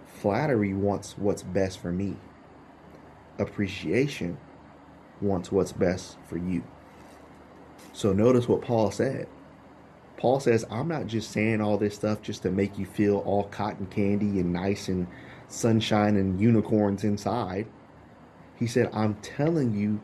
Flattery 0.07 0.75
wants 0.75 1.19
what's 1.19 1.43
best 1.43 1.79
for 1.79 1.93
me, 1.93 2.17
appreciation 3.39 4.39
wants 5.21 5.53
what's 5.53 5.73
best 5.73 6.17
for 6.27 6.39
you. 6.39 6.63
So, 7.93 8.13
notice 8.13 8.49
what 8.49 8.63
Paul 8.63 8.91
said. 8.91 9.29
Paul 10.21 10.39
says, 10.39 10.67
I'm 10.71 10.87
not 10.87 11.07
just 11.07 11.31
saying 11.31 11.63
all 11.63 11.79
this 11.79 11.95
stuff 11.95 12.21
just 12.21 12.43
to 12.43 12.51
make 12.51 12.79
you 12.79 12.85
feel 12.85 13.21
all 13.21 13.45
cotton 13.45 13.87
candy 13.87 14.39
and 14.39 14.53
nice 14.53 14.89
and 14.89 15.07
sunshine 15.49 16.17
and 16.17 16.39
unicorns 16.39 17.05
inside. 17.05 17.67
He 18.55 18.67
said, 18.67 18.91
I'm 18.93 19.15
telling 19.23 19.75
you 19.75 19.99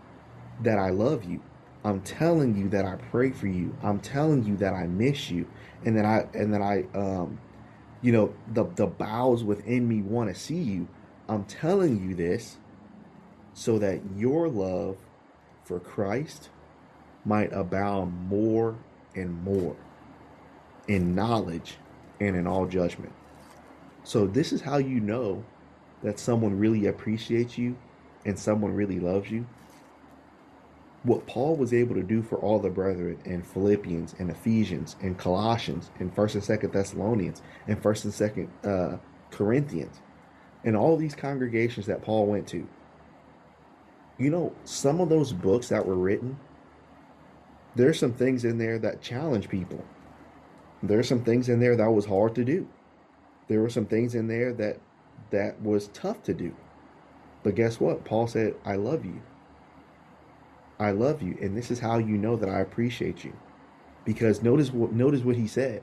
that 0.63 0.79
I 0.79 0.89
love 0.89 1.25
you. 1.25 1.43
I'm 1.85 2.01
telling 2.01 2.57
you 2.57 2.71
that 2.71 2.87
I 2.87 2.97
pray 2.97 3.31
for 3.31 3.47
you. 3.47 3.77
I'm 3.83 4.01
telling 4.01 4.43
you 4.47 4.57
that 4.57 4.73
I 4.73 4.87
miss 4.87 5.31
you. 5.31 5.47
And 5.85 5.99
that 5.99 6.07
I 6.07 6.27
and 6.33 6.55
that 6.55 6.63
I 6.63 6.87
um 6.95 7.39
you 8.01 8.11
know 8.11 8.35
the 8.55 8.65
the 8.65 8.87
bowels 8.87 9.45
within 9.45 9.87
me 9.87 10.01
want 10.01 10.35
to 10.35 10.41
see 10.41 10.63
you. 10.63 10.89
I'm 11.29 11.45
telling 11.45 12.09
you 12.09 12.15
this 12.15 12.57
so 13.53 13.79
that 13.81 14.01
your 14.17 14.49
love 14.49 14.97
for 15.63 15.79
Christ 15.79 16.49
might 17.27 17.53
abound 17.53 18.29
more 18.29 18.77
and 19.15 19.45
more 19.45 19.77
in 20.89 21.15
knowledge 21.15 21.77
and 22.21 22.37
in 22.37 22.47
all 22.47 22.67
judgment. 22.67 23.13
So 24.05 24.27
this 24.27 24.53
is 24.53 24.61
how 24.61 24.77
you 24.79 25.01
know 25.01 25.45
that 26.03 26.19
someone 26.19 26.59
really 26.59 26.87
appreciates 26.87 27.59
you 27.59 27.77
and 28.25 28.39
someone 28.39 28.73
really 28.73 29.01
loves 29.01 29.31
you. 29.31 29.47
What 31.03 31.27
Paul 31.27 31.57
was 31.57 31.73
able 31.73 31.95
to 31.95 32.03
do 32.03 32.23
for 32.23 32.37
all 32.37 32.59
the 32.59 32.71
brethren 32.71 33.19
in 33.25 33.43
Philippians 33.43 34.15
and 34.19 34.31
Ephesians 34.31 34.97
and 35.03 35.17
Colossians 35.17 35.91
and 36.01 36.15
First 36.15 36.35
and 36.35 36.43
Second 36.43 36.73
Thessalonians 36.73 37.43
and 37.69 37.81
First 37.81 38.05
and 38.05 38.15
Second 38.15 38.51
uh, 38.65 38.97
Corinthians 39.31 40.01
and 40.65 40.77
all 40.77 40.97
these 40.97 41.15
congregations 41.15 41.87
that 41.87 42.03
Paul 42.03 42.27
went 42.27 42.47
to. 42.49 42.69
You 44.19 44.31
know, 44.31 44.53
some 44.65 45.01
of 45.01 45.09
those 45.09 45.33
books 45.33 45.69
that 45.69 45.87
were 45.87 45.95
written, 45.95 46.39
there's 47.77 47.99
some 47.99 48.13
things 48.13 48.45
in 48.45 48.59
there 48.59 48.79
that 48.79 49.03
challenge 49.03 49.49
people. 49.49 49.85
There's 50.83 51.09
some 51.09 51.25
things 51.25 51.49
in 51.49 51.61
there 51.61 51.77
that 51.77 51.91
was 51.91 52.07
hard 52.07 52.35
to 52.37 52.45
do 52.45 52.69
there 53.49 53.61
were 53.61 53.71
some 53.71 53.87
things 53.87 54.15
in 54.15 54.29
there 54.29 54.53
that 54.55 54.79
that 55.31 55.61
was 55.61 55.89
tough 55.89 56.23
to 56.25 56.35
do. 56.35 56.55
But 57.43 57.55
guess 57.55 57.81
what? 57.81 58.05
Paul 58.05 58.27
said, 58.27 58.55
"I 58.65 58.77
love 58.77 59.05
you. 59.05 59.23
I 60.79 60.91
love 60.91 61.23
you, 61.23 61.37
and 61.41 61.57
this 61.57 61.71
is 61.71 61.81
how 61.81 61.99
you 61.99 62.19
know 62.19 62.37
that 62.37 62.49
I 62.49 62.61
appreciate 62.61 63.25
you." 63.25 63.33
Because 64.05 64.43
notice 64.43 64.73
what 64.73 64.93
notice 64.93 65.23
what 65.23 65.37
he 65.37 65.47
said. 65.47 65.83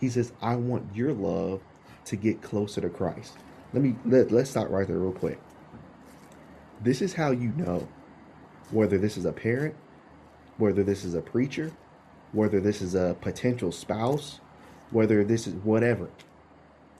He 0.00 0.08
says, 0.08 0.32
"I 0.40 0.56
want 0.56 0.94
your 0.94 1.12
love 1.12 1.62
to 2.06 2.16
get 2.16 2.42
closer 2.42 2.80
to 2.80 2.88
Christ." 2.88 3.38
Let 3.72 3.82
me 3.82 3.96
let, 4.04 4.32
let's 4.32 4.50
stop 4.50 4.68
right 4.70 4.86
there 4.86 4.98
real 4.98 5.12
quick. 5.12 5.38
This 6.82 7.02
is 7.02 7.14
how 7.14 7.30
you 7.30 7.52
know 7.56 7.86
whether 8.70 8.98
this 8.98 9.16
is 9.16 9.24
a 9.24 9.32
parent, 9.32 9.74
whether 10.58 10.82
this 10.82 11.04
is 11.04 11.14
a 11.14 11.20
preacher, 11.20 11.72
whether 12.32 12.60
this 12.60 12.80
is 12.80 12.94
a 12.94 13.16
potential 13.20 13.72
spouse, 13.72 14.40
whether 14.90 15.24
this 15.24 15.46
is 15.46 15.54
whatever. 15.54 16.08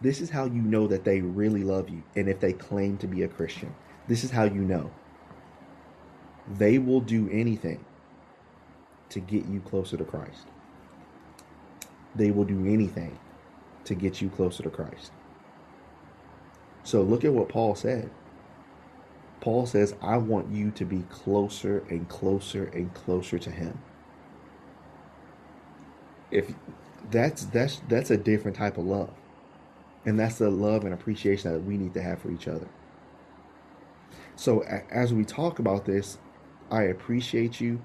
This 0.01 0.21
is 0.21 0.31
how 0.31 0.45
you 0.45 0.62
know 0.62 0.87
that 0.87 1.05
they 1.05 1.21
really 1.21 1.62
love 1.62 1.88
you 1.88 2.03
and 2.16 2.29
if 2.29 2.40
they 2.40 2.53
claim 2.53 2.97
to 2.99 3.07
be 3.07 3.23
a 3.23 3.29
Christian. 3.29 3.75
This 4.09 4.25
is 4.25 4.31
how 4.31 4.45
you 4.45 4.62
know. 4.62 4.90
They 6.49 6.79
will 6.79 7.01
do 7.01 7.29
anything 7.31 7.85
to 9.11 9.21
get 9.21 9.47
you 9.47 9.61
closer 9.61 9.97
to 9.97 10.05
Christ. 10.05 10.47
They 12.14 12.31
will 12.31 12.45
do 12.45 12.66
anything 12.66 13.19
to 13.85 13.95
get 13.95 14.21
you 14.21 14.31
closer 14.31 14.62
to 14.62 14.71
Christ. 14.71 15.12
So 16.83 17.03
look 17.03 17.25
at 17.25 17.33
what 17.33 17.49
Paul 17.49 17.75
said. 17.75 18.11
Paul 19.40 19.66
says, 19.66 19.95
I 20.03 20.16
want 20.16 20.51
you 20.51 20.71
to 20.73 20.85
be 20.85 21.05
closer 21.11 21.85
and 21.88 22.09
closer 22.09 22.64
and 22.75 22.93
closer 22.95 23.38
to 23.38 23.51
Him. 23.51 23.81
If 26.31 26.53
that's 27.11 27.45
that's 27.47 27.81
that's 27.88 28.11
a 28.11 28.16
different 28.16 28.57
type 28.57 28.79
of 28.79 28.85
love. 28.85 29.11
And 30.07 30.19
that's 30.19 30.38
the 30.38 30.51
love 30.51 30.85
and 30.85 30.95
appreciation 30.95 31.53
that 31.53 31.61
we 31.61 31.77
need 31.77 31.93
to 31.95 32.03
have 32.03 32.21
for 32.21 32.31
each 32.31 32.49
other. 32.49 32.69
So 34.37 34.62
as 34.90 35.12
we 35.12 35.25
talk 35.25 35.59
about 35.59 35.85
this, 35.85 36.19
I 36.71 36.85
appreciate 36.85 37.61
you 37.61 37.83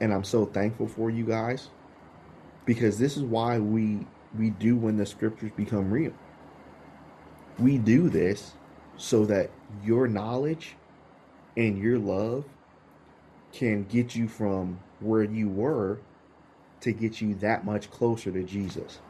and 0.00 0.12
I'm 0.12 0.24
so 0.24 0.46
thankful 0.46 0.88
for 0.88 1.10
you 1.10 1.24
guys 1.24 1.68
because 2.64 2.98
this 2.98 3.16
is 3.16 3.22
why 3.22 3.58
we 3.58 4.06
we 4.36 4.50
do 4.50 4.76
when 4.76 4.96
the 4.96 5.06
scriptures 5.06 5.50
become 5.56 5.90
real. 5.90 6.12
We 7.58 7.78
do 7.78 8.08
this 8.08 8.52
so 8.96 9.24
that 9.26 9.50
your 9.84 10.08
knowledge 10.08 10.76
and 11.56 11.78
your 11.78 11.98
love 11.98 12.44
can 13.52 13.84
get 13.84 14.14
you 14.14 14.28
from 14.28 14.80
where 15.00 15.24
you 15.24 15.48
were 15.48 15.98
to 16.80 16.92
get 16.92 17.20
you 17.20 17.34
that 17.36 17.64
much 17.64 17.90
closer 17.90 18.30
to 18.32 18.42
Jesus. 18.42 19.00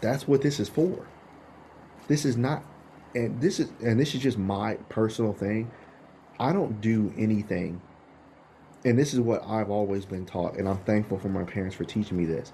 That's 0.00 0.26
what 0.26 0.42
this 0.42 0.60
is 0.60 0.68
for. 0.68 1.06
This 2.06 2.24
is 2.24 2.36
not 2.36 2.64
and 3.14 3.40
this 3.40 3.60
is 3.60 3.70
and 3.80 3.98
this 3.98 4.14
is 4.14 4.22
just 4.22 4.38
my 4.38 4.74
personal 4.88 5.32
thing. 5.32 5.70
I 6.38 6.52
don't 6.52 6.80
do 6.80 7.12
anything 7.16 7.80
and 8.84 8.98
this 8.98 9.12
is 9.12 9.20
what 9.20 9.42
I've 9.46 9.70
always 9.70 10.04
been 10.04 10.24
taught 10.24 10.56
and 10.56 10.68
I'm 10.68 10.78
thankful 10.78 11.18
for 11.18 11.28
my 11.28 11.44
parents 11.44 11.76
for 11.76 11.84
teaching 11.84 12.16
me 12.16 12.24
this. 12.24 12.52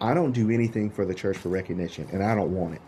I 0.00 0.12
don't 0.12 0.32
do 0.32 0.50
anything 0.50 0.90
for 0.90 1.06
the 1.06 1.14
church 1.14 1.38
for 1.38 1.48
recognition 1.48 2.08
and 2.12 2.22
I 2.22 2.34
don't 2.34 2.54
want 2.54 2.74
it. 2.74 2.82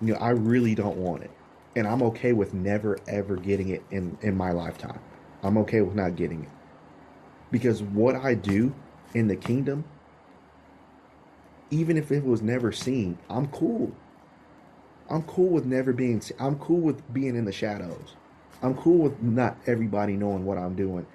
You 0.00 0.14
know, 0.14 0.20
I 0.20 0.30
really 0.30 0.74
don't 0.74 0.96
want 0.96 1.24
it. 1.24 1.30
And 1.76 1.86
I'm 1.86 2.02
okay 2.02 2.32
with 2.32 2.54
never 2.54 2.98
ever 3.06 3.36
getting 3.36 3.70
it 3.70 3.82
in 3.90 4.16
in 4.22 4.36
my 4.36 4.52
lifetime. 4.52 5.00
I'm 5.42 5.58
okay 5.58 5.80
with 5.82 5.94
not 5.94 6.16
getting 6.16 6.44
it. 6.44 6.50
Because 7.50 7.82
what 7.82 8.14
I 8.14 8.34
do 8.34 8.72
in 9.14 9.28
the 9.28 9.36
kingdom 9.36 9.84
even 11.70 11.96
if 11.96 12.10
it 12.10 12.24
was 12.24 12.42
never 12.42 12.72
seen, 12.72 13.18
I'm 13.28 13.46
cool. 13.48 13.92
I'm 15.08 15.22
cool 15.22 15.50
with 15.50 15.64
never 15.64 15.92
being. 15.92 16.22
I'm 16.38 16.58
cool 16.58 16.80
with 16.80 17.12
being 17.12 17.36
in 17.36 17.44
the 17.44 17.52
shadows. 17.52 18.14
I'm 18.62 18.74
cool 18.74 18.98
with 18.98 19.22
not 19.22 19.56
everybody 19.66 20.16
knowing 20.16 20.44
what 20.44 20.58
I'm 20.58 20.74
doing 20.74 21.06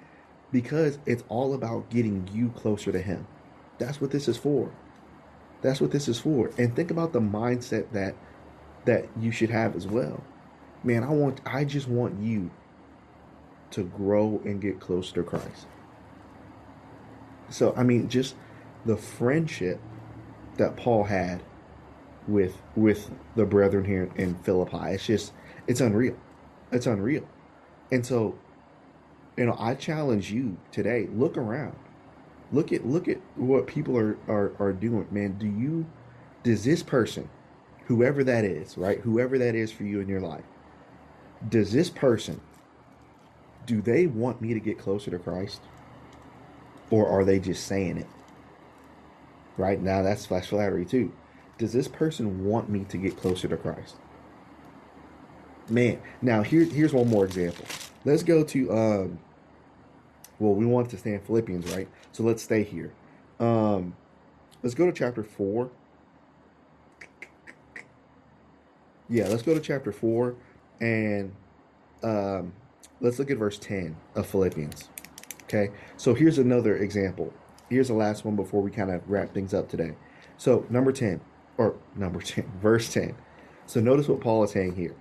because 0.52 0.98
it's 1.06 1.22
all 1.28 1.54
about 1.54 1.90
getting 1.90 2.28
you 2.32 2.48
closer 2.50 2.90
to 2.92 3.00
him. 3.00 3.26
That's 3.78 4.00
what 4.00 4.10
this 4.10 4.28
is 4.28 4.36
for. 4.36 4.72
That's 5.62 5.80
what 5.80 5.90
this 5.90 6.08
is 6.08 6.18
for. 6.18 6.50
And 6.58 6.74
think 6.74 6.90
about 6.90 7.12
the 7.12 7.20
mindset 7.20 7.92
that 7.92 8.14
that 8.84 9.06
you 9.18 9.32
should 9.32 9.50
have 9.50 9.76
as 9.76 9.86
well. 9.86 10.22
Man, 10.82 11.02
I 11.04 11.10
want 11.10 11.40
I 11.46 11.64
just 11.64 11.88
want 11.88 12.20
you 12.20 12.50
to 13.72 13.84
grow 13.84 14.40
and 14.44 14.60
get 14.60 14.80
closer 14.80 15.14
to 15.16 15.22
Christ. 15.22 15.66
So, 17.50 17.74
I 17.76 17.82
mean, 17.82 18.08
just 18.08 18.34
the 18.84 18.96
friendship 18.96 19.80
that 20.56 20.76
Paul 20.76 21.04
had 21.04 21.42
with 22.26 22.56
with 22.74 23.10
the 23.34 23.44
brethren 23.44 23.84
here 23.84 24.10
in 24.16 24.34
Philippi. 24.36 24.94
It's 24.94 25.06
just 25.06 25.32
it's 25.66 25.80
unreal. 25.80 26.16
It's 26.72 26.86
unreal. 26.86 27.26
And 27.90 28.04
so, 28.04 28.38
you 29.36 29.46
know, 29.46 29.56
I 29.58 29.74
challenge 29.74 30.32
you 30.32 30.56
today, 30.72 31.08
look 31.12 31.36
around. 31.36 31.76
Look 32.52 32.72
at 32.72 32.86
look 32.86 33.08
at 33.08 33.18
what 33.36 33.66
people 33.66 33.96
are 33.96 34.18
are, 34.28 34.52
are 34.58 34.72
doing. 34.72 35.06
Man, 35.10 35.38
do 35.38 35.46
you 35.46 35.86
does 36.42 36.64
this 36.64 36.82
person, 36.82 37.28
whoever 37.86 38.22
that 38.24 38.44
is, 38.44 38.78
right? 38.78 39.00
Whoever 39.00 39.38
that 39.38 39.54
is 39.54 39.72
for 39.72 39.82
you 39.84 40.00
in 40.00 40.08
your 40.08 40.20
life, 40.20 40.44
does 41.48 41.72
this 41.72 41.90
person 41.90 42.40
do 43.66 43.82
they 43.82 44.06
want 44.06 44.40
me 44.40 44.54
to 44.54 44.60
get 44.60 44.78
closer 44.78 45.10
to 45.10 45.18
Christ? 45.18 45.60
Or 46.90 47.08
are 47.08 47.24
they 47.24 47.38
just 47.38 47.66
saying 47.66 47.98
it? 47.98 48.06
Right 49.56 49.80
now, 49.80 50.02
that's 50.02 50.26
flash 50.26 50.48
flattery 50.48 50.84
too. 50.84 51.12
Does 51.58 51.72
this 51.72 51.88
person 51.88 52.44
want 52.44 52.68
me 52.68 52.84
to 52.90 52.98
get 52.98 53.16
closer 53.16 53.48
to 53.48 53.56
Christ? 53.56 53.96
Man, 55.68 56.00
now 56.22 56.42
here, 56.42 56.64
here's 56.64 56.92
one 56.92 57.08
more 57.08 57.24
example. 57.24 57.64
Let's 58.04 58.22
go 58.22 58.44
to, 58.44 58.72
um, 58.72 59.18
well, 60.38 60.54
we 60.54 60.66
want 60.66 60.90
to 60.90 60.98
stay 60.98 61.14
in 61.14 61.20
Philippians, 61.20 61.72
right? 61.72 61.88
So 62.12 62.22
let's 62.22 62.42
stay 62.42 62.62
here. 62.62 62.92
Um, 63.40 63.96
let's 64.62 64.74
go 64.74 64.86
to 64.86 64.92
chapter 64.92 65.24
4. 65.24 65.70
Yeah, 69.08 69.28
let's 69.28 69.42
go 69.42 69.54
to 69.54 69.60
chapter 69.60 69.92
4 69.92 70.34
and 70.80 71.32
um, 72.02 72.52
let's 73.00 73.18
look 73.18 73.30
at 73.30 73.38
verse 73.38 73.58
10 73.58 73.96
of 74.14 74.26
Philippians. 74.26 74.88
Okay, 75.46 75.70
so 75.96 76.14
here's 76.14 76.38
another 76.38 76.76
example 76.76 77.32
here's 77.68 77.88
the 77.88 77.94
last 77.94 78.24
one 78.24 78.36
before 78.36 78.62
we 78.62 78.70
kind 78.70 78.90
of 78.90 79.08
wrap 79.08 79.32
things 79.34 79.54
up 79.54 79.68
today. 79.68 79.94
So, 80.36 80.66
number 80.68 80.92
10, 80.92 81.20
or 81.56 81.76
number 81.94 82.20
10, 82.22 82.50
verse 82.60 82.92
10. 82.92 83.14
So, 83.66 83.80
notice 83.80 84.08
what 84.08 84.20
Paul 84.20 84.44
is 84.44 84.52
saying 84.52 84.76
here. 84.76 84.94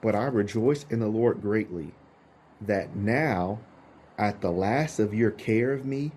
But 0.00 0.14
I 0.14 0.24
rejoice 0.24 0.86
in 0.90 1.00
the 1.00 1.08
Lord 1.08 1.42
greatly 1.42 1.92
that 2.60 2.94
now, 2.94 3.60
at 4.16 4.40
the 4.40 4.50
last 4.50 4.98
of 4.98 5.14
your 5.14 5.30
care 5.30 5.72
of 5.72 5.84
me, 5.84 6.12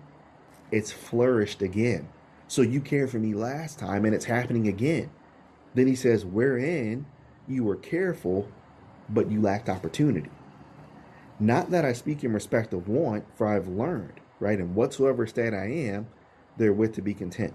it's 0.70 0.92
flourished 0.92 1.62
again. 1.62 2.08
So, 2.48 2.62
you 2.62 2.80
cared 2.80 3.10
for 3.10 3.18
me 3.18 3.34
last 3.34 3.78
time, 3.78 4.04
and 4.04 4.14
it's 4.14 4.26
happening 4.26 4.68
again. 4.68 5.10
Then 5.74 5.86
he 5.86 5.94
says, 5.94 6.24
Wherein 6.24 7.06
you 7.48 7.64
were 7.64 7.76
careful, 7.76 8.48
but 9.08 9.30
you 9.30 9.40
lacked 9.40 9.68
opportunity. 9.68 10.30
Not 11.42 11.70
that 11.70 11.84
I 11.84 11.92
speak 11.92 12.24
in 12.24 12.32
respect 12.32 12.72
of 12.72 12.88
want, 12.88 13.24
for 13.36 13.46
I've 13.46 13.68
learned 13.68 14.20
right? 14.42 14.58
And 14.58 14.74
whatsoever 14.74 15.24
state 15.26 15.54
I 15.54 15.66
am, 15.66 16.08
therewith 16.56 16.94
to 16.96 17.02
be 17.02 17.14
content, 17.14 17.54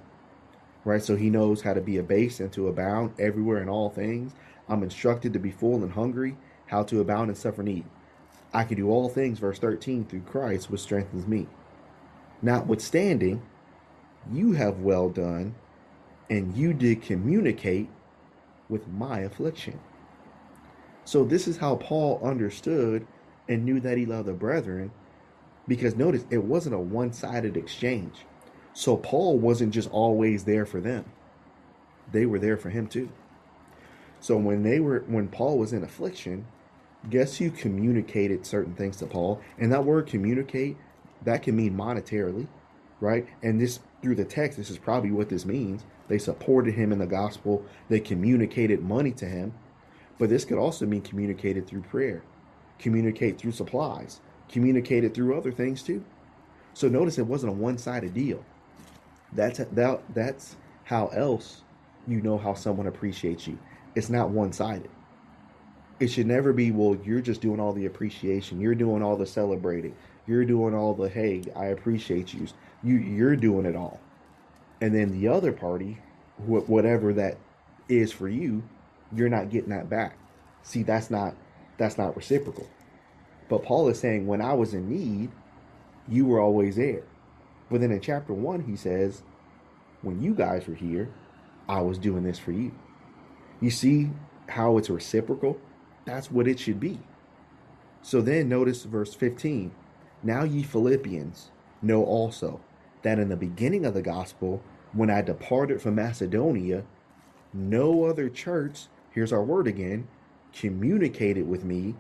right? 0.86 1.04
So 1.04 1.18
he 1.18 1.30
knows 1.30 1.62
how 1.62 1.74
to 1.74 1.82
be 1.82 1.98
abased 1.98 2.40
and 2.40 2.52
to 2.54 2.70
abound 2.70 3.14
everywhere 3.20 3.62
in 3.62 3.68
all 3.68 3.90
things. 3.90 4.32
I'm 4.70 4.84
instructed 4.84 5.34
to 5.34 5.40
be 5.40 5.52
full 5.52 5.84
and 5.84 5.92
hungry, 5.92 6.38
how 6.68 6.84
to 6.84 7.02
abound 7.02 7.28
and 7.30 7.38
suffer 7.38 7.62
need. 7.62 7.84
I 8.54 8.64
can 8.64 8.78
do 8.78 8.90
all 8.90 9.10
things, 9.10 9.40
verse 9.40 9.60
13, 9.60 10.06
through 10.06 10.22
Christ, 10.22 10.72
which 10.72 10.80
strengthens 10.80 11.28
me. 11.28 11.48
Notwithstanding, 12.42 13.42
you 14.32 14.54
have 14.54 14.80
well 14.80 15.10
done, 15.10 15.56
and 16.30 16.56
you 16.56 16.74
did 16.74 17.02
communicate 17.02 17.90
with 18.70 18.88
my 18.88 19.20
affliction. 19.20 19.78
So, 21.04 21.26
this 21.26 21.50
is 21.50 21.58
how 21.58 21.76
Paul 21.76 22.22
understood 22.24 23.06
and 23.48 23.66
knew 23.66 23.80
that 23.80 23.98
he 23.98 24.06
loved 24.06 24.28
the 24.28 24.34
brethren 24.34 24.92
because 25.68 25.96
notice, 25.96 26.26
it 26.30 26.44
wasn't 26.44 26.76
a 26.76 26.80
one 26.80 27.14
sided 27.14 27.58
exchange. 27.58 28.26
So 28.74 28.96
Paul 28.96 29.38
wasn't 29.38 29.74
just 29.74 29.90
always 29.90 30.44
there 30.44 30.66
for 30.66 30.80
them, 30.80 31.06
they 32.12 32.26
were 32.26 32.40
there 32.40 32.58
for 32.58 32.70
him 32.70 32.88
too. 32.88 33.10
So 34.20 34.38
when 34.38 34.64
they 34.64 34.80
were 34.80 35.04
when 35.08 35.28
Paul 35.28 35.58
was 35.58 35.74
in 35.74 35.84
affliction, 35.84 36.48
guess 37.10 37.38
who 37.38 37.50
communicated 37.52 38.46
certain 38.46 38.74
things 38.74 38.98
to 38.98 39.06
Paul? 39.06 39.42
And 39.58 39.72
that 39.72 39.84
word 39.84 40.08
communicate, 40.08 40.78
that 41.24 41.44
can 41.44 41.56
mean 41.56 41.76
monetarily, 41.76 42.48
right? 43.00 43.28
And 43.44 43.60
this 43.60 43.80
through 44.02 44.16
the 44.16 44.26
text, 44.26 44.58
this 44.58 44.70
is 44.70 44.78
probably 44.78 45.12
what 45.12 45.30
this 45.30 45.46
means. 45.46 45.84
They 46.08 46.18
supported 46.18 46.76
him 46.76 46.92
in 46.92 47.00
the 47.00 47.08
gospel, 47.08 47.66
they 47.90 48.00
communicated 48.00 48.82
money 48.82 49.12
to 49.14 49.26
him. 49.26 49.54
But 50.20 50.30
this 50.30 50.46
could 50.46 50.58
also 50.58 50.86
mean 50.86 51.02
communicated 51.02 51.68
through 51.68 51.82
prayer, 51.82 52.24
communicate 52.80 53.38
through 53.38 53.52
supplies, 53.52 54.20
communicated 54.50 55.14
through 55.14 55.38
other 55.38 55.52
things 55.52 55.84
too. 55.84 56.04
So 56.74 56.88
notice 56.88 57.18
it 57.18 57.26
wasn't 57.26 57.54
a 57.54 57.56
one-sided 57.56 58.14
deal. 58.14 58.44
That's 59.34 59.60
that, 59.60 60.02
that's 60.14 60.56
how 60.84 61.08
else 61.08 61.62
you 62.08 62.22
know 62.22 62.38
how 62.38 62.54
someone 62.54 62.88
appreciates 62.88 63.48
you. 63.48 63.58
It's 63.96 64.10
not 64.10 64.30
one-sided. 64.30 64.90
It 66.00 66.08
should 66.08 66.28
never 66.28 66.54
be, 66.54 66.72
well, 66.72 66.96
you're 67.04 67.22
just 67.22 67.42
doing 67.42 67.60
all 67.60 67.74
the 67.74 67.88
appreciation. 67.88 68.62
You're 68.62 68.76
doing 68.76 69.02
all 69.02 69.18
the 69.18 69.26
celebrating. 69.26 69.96
You're 70.28 70.46
doing 70.46 70.76
all 70.76 70.94
the, 70.94 71.10
hey, 71.10 71.42
I 71.56 71.66
appreciate 71.68 72.34
you. 72.34 72.48
You 72.84 72.96
you're 72.98 73.36
doing 73.36 73.66
it 73.66 73.76
all. 73.76 74.00
And 74.80 74.94
then 74.94 75.12
the 75.12 75.28
other 75.28 75.52
party, 75.52 75.98
wh- 76.38 76.70
whatever 76.70 77.14
that 77.14 77.38
is 77.90 78.12
for 78.12 78.30
you, 78.30 78.62
you're 79.16 79.30
not 79.30 79.50
getting 79.50 79.72
that 79.72 79.90
back. 79.90 80.16
See, 80.62 80.84
that's 80.84 81.10
not 81.10 81.36
that's 81.78 81.98
not 81.98 82.16
reciprocal. 82.16 82.68
But 83.50 83.64
Paul 83.64 83.88
is 83.90 84.00
saying, 84.00 84.28
when 84.28 84.42
I 84.42 84.54
was 84.54 84.74
in 84.74 84.90
need, 84.90 85.32
you 86.08 86.26
were 86.26 86.40
always 86.40 86.76
there. 86.76 87.04
But 87.70 87.82
then 87.82 87.92
in 87.92 88.02
chapter 88.02 88.34
one, 88.34 88.62
he 88.64 88.76
says, 88.76 89.24
when 90.02 90.22
you 90.22 90.34
guys 90.34 90.68
were 90.68 90.76
here, 90.76 91.10
I 91.68 91.82
was 91.82 91.98
doing 91.98 92.24
this 92.24 92.40
for 92.40 92.52
you. 92.52 92.74
You 93.60 93.72
see 93.72 94.12
how 94.48 94.78
it's 94.78 94.90
reciprocal? 94.90 95.60
That's 96.06 96.32
what 96.32 96.48
it 96.48 96.60
should 96.60 96.80
be. 96.80 97.00
So 98.02 98.22
then 98.22 98.48
notice 98.48 98.84
verse 98.84 99.14
15. 99.14 99.72
Now 100.24 100.44
ye 100.44 100.64
Philippians 100.64 101.52
know 101.82 102.04
also 102.04 102.62
that 103.02 103.20
in 103.20 103.30
the 103.30 103.36
beginning 103.36 103.86
of 103.86 103.94
the 103.94 104.02
gospel, 104.02 104.62
when 104.94 105.10
I 105.10 105.22
departed 105.22 105.82
from 105.82 105.96
Macedonia, 105.96 106.84
no 107.54 108.06
other 108.06 108.30
church, 108.30 108.88
here's 109.12 109.34
our 109.34 109.44
word 109.44 109.68
again, 109.68 110.08
communicated 110.60 111.48
with 111.48 111.64
me 111.64 111.96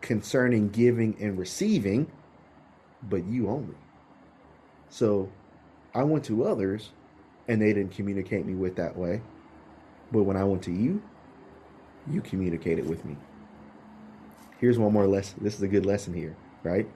concerning 0.00 0.68
giving 0.70 1.16
and 1.20 1.38
receiving, 1.38 2.10
but 3.02 3.24
you 3.24 3.48
only. 3.48 3.76
So 4.88 5.30
I 5.94 6.02
went 6.02 6.24
to 6.24 6.44
others 6.44 6.90
and 7.48 7.60
they 7.60 7.72
didn't 7.72 7.92
communicate 7.92 8.46
me 8.46 8.54
with 8.54 8.76
that 8.76 8.96
way. 8.96 9.22
But 10.12 10.24
when 10.24 10.36
I 10.36 10.44
went 10.44 10.62
to 10.64 10.72
you, 10.72 11.02
you 12.08 12.20
communicated 12.20 12.88
with 12.88 13.04
me. 13.04 13.16
Here's 14.58 14.78
one 14.78 14.92
more 14.92 15.06
lesson. 15.06 15.38
This 15.42 15.54
is 15.54 15.62
a 15.62 15.68
good 15.68 15.86
lesson 15.86 16.12
here, 16.12 16.36
right? 16.62 16.88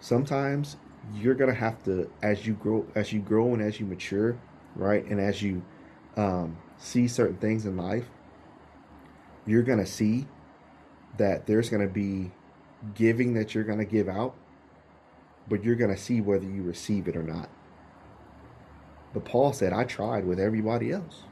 Sometimes 0.00 0.76
you're 1.14 1.34
gonna 1.34 1.54
have 1.54 1.82
to, 1.84 2.10
as 2.22 2.46
you 2.46 2.54
grow, 2.54 2.86
as 2.94 3.12
you 3.12 3.20
grow 3.20 3.52
and 3.52 3.62
as 3.62 3.78
you 3.78 3.86
mature, 3.86 4.38
right, 4.74 5.04
and 5.04 5.20
as 5.20 5.42
you 5.42 5.62
um, 6.16 6.56
see 6.78 7.06
certain 7.06 7.36
things 7.36 7.66
in 7.66 7.76
life, 7.76 8.06
you're 9.46 9.62
gonna 9.62 9.86
see 9.86 10.26
that 11.18 11.46
there's 11.46 11.68
gonna 11.68 11.88
be 11.88 12.30
giving 12.94 13.34
that 13.34 13.54
you're 13.54 13.64
gonna 13.64 13.84
give 13.84 14.08
out, 14.08 14.34
but 15.48 15.64
you're 15.64 15.76
gonna 15.76 15.96
see 15.96 16.20
whether 16.20 16.46
you 16.46 16.62
receive 16.62 17.08
it 17.08 17.16
or 17.16 17.22
not. 17.22 17.48
But 19.12 19.24
Paul 19.24 19.52
said, 19.52 19.72
I 19.72 19.84
tried 19.84 20.24
with 20.24 20.38
everybody 20.38 20.92
else. 20.92 21.22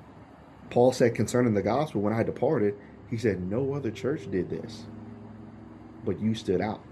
Paul 0.71 0.93
said 0.93 1.15
concerning 1.15 1.55
the 1.55 1.63
gospel, 1.63 2.01
when 2.01 2.13
I 2.13 2.23
departed, 2.23 2.75
he 3.09 3.17
said, 3.17 3.41
No 3.41 3.73
other 3.75 3.91
church 3.91 4.31
did 4.31 4.51
this, 4.51 4.87
but 6.05 6.21
you 6.21 6.35
stood 6.35 6.61
out 6.61 6.83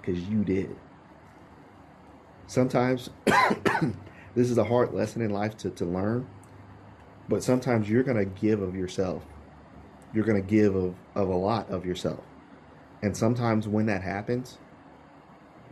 because 0.00 0.22
you 0.22 0.44
did. 0.44 0.74
Sometimes 2.46 3.10
this 4.34 4.50
is 4.50 4.56
a 4.56 4.64
hard 4.64 4.94
lesson 4.94 5.20
in 5.20 5.30
life 5.30 5.56
to, 5.58 5.70
to 5.70 5.84
learn, 5.84 6.26
but 7.28 7.42
sometimes 7.42 7.90
you're 7.90 8.02
going 8.02 8.16
to 8.16 8.24
give 8.24 8.62
of 8.62 8.74
yourself. 8.74 9.22
You're 10.12 10.24
going 10.24 10.42
to 10.42 10.48
give 10.48 10.74
of, 10.74 10.94
of 11.14 11.28
a 11.28 11.36
lot 11.36 11.70
of 11.70 11.84
yourself. 11.84 12.24
And 13.02 13.16
sometimes 13.16 13.68
when 13.68 13.86
that 13.86 14.02
happens, 14.02 14.58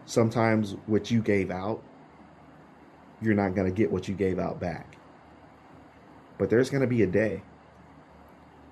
sometimes 0.05 0.77
what 0.87 1.11
you 1.11 1.21
gave 1.21 1.51
out, 1.51 1.83
you're 3.21 3.35
not 3.35 3.55
going 3.55 3.67
to 3.67 3.75
get 3.75 3.91
what 3.91 4.09
you 4.09 4.15
gave 4.15 4.39
out 4.39 4.61
back. 4.61 4.97
But 6.39 6.51
there's 6.51 6.71
going 6.71 6.83
to 6.83 6.87
be 6.87 7.03
a 7.03 7.07
day 7.07 7.43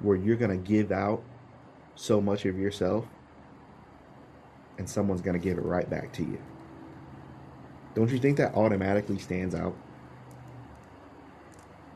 where 0.00 0.16
you're 0.16 0.36
going 0.36 0.50
to 0.50 0.56
give 0.56 0.92
out 0.92 1.22
so 1.94 2.20
much 2.20 2.44
of 2.44 2.58
yourself 2.58 3.06
and 4.78 4.88
someone's 4.88 5.20
going 5.20 5.38
to 5.38 5.42
give 5.42 5.56
it 5.56 5.64
right 5.64 5.88
back 5.88 6.12
to 6.14 6.22
you. 6.22 6.38
Don't 7.94 8.10
you 8.10 8.18
think 8.18 8.36
that 8.38 8.54
automatically 8.54 9.18
stands 9.18 9.54
out? 9.54 9.74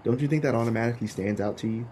Don't 0.05 0.21
you 0.21 0.29
think 0.29 0.45
that 0.45 0.55
automatically 0.55 1.09
stands 1.09 1.41
out 1.41 1.59
to 1.59 1.69
you? 1.69 1.89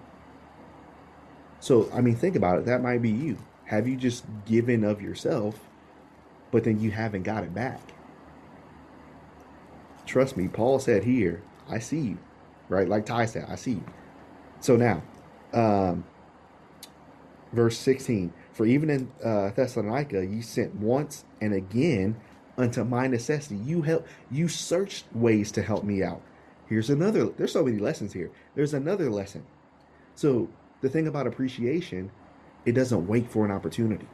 So, 1.61 1.91
I 1.93 2.01
mean, 2.01 2.17
think 2.17 2.37
about 2.37 2.59
it. 2.59 2.67
That 2.67 2.83
might 2.83 3.03
be 3.03 3.11
you. 3.11 3.39
Have 3.65 3.89
you 3.89 3.97
just 3.97 4.25
given 4.45 4.85
of 4.85 5.03
yourself, 5.03 5.59
but 6.51 6.65
then 6.65 6.81
you 6.81 6.91
haven't 6.91 7.25
got 7.25 7.43
it 7.43 7.55
back? 7.55 7.81
Trust 10.07 10.37
me, 10.37 10.47
Paul 10.47 10.79
said 10.79 11.03
here, 11.03 11.43
I 11.69 11.81
see 11.81 12.01
you, 12.01 12.19
right? 12.69 12.89
Like 12.89 13.07
Ty 13.07 13.27
said, 13.27 13.47
I 13.49 13.57
see 13.57 13.73
you. 13.73 13.85
So 14.61 14.77
now, 14.77 15.03
um, 15.53 16.05
verse 17.53 17.77
16 17.79 18.33
For 18.53 18.67
even 18.67 18.89
in 18.89 19.11
uh, 19.23 19.51
Thessalonica, 19.51 20.25
you 20.25 20.43
sent 20.43 20.75
once 20.77 21.25
and 21.41 21.53
again 21.53 22.17
unto 22.57 22.85
my 22.85 23.09
necessity. 23.09 23.57
You 23.57 23.83
help, 23.83 24.07
you 24.31 24.49
searched 24.49 25.05
ways 25.13 25.51
to 25.53 25.63
help 25.63 25.85
me 25.85 26.03
out. 26.03 26.23
Here's 26.69 26.91
another, 26.91 27.27
there's 27.27 27.53
so 27.53 27.65
many 27.65 27.79
lessons 27.79 28.13
here. 28.13 28.31
There's 28.55 28.75
another 28.75 29.11
lesson. 29.11 29.45
So, 30.15 30.49
the 30.81 30.89
thing 30.89 31.07
about 31.07 31.27
appreciation, 31.27 32.11
it 32.65 32.73
doesn't 32.73 33.07
wait 33.07 33.31
for 33.31 33.45
an 33.45 33.51
opportunity. 33.51 34.09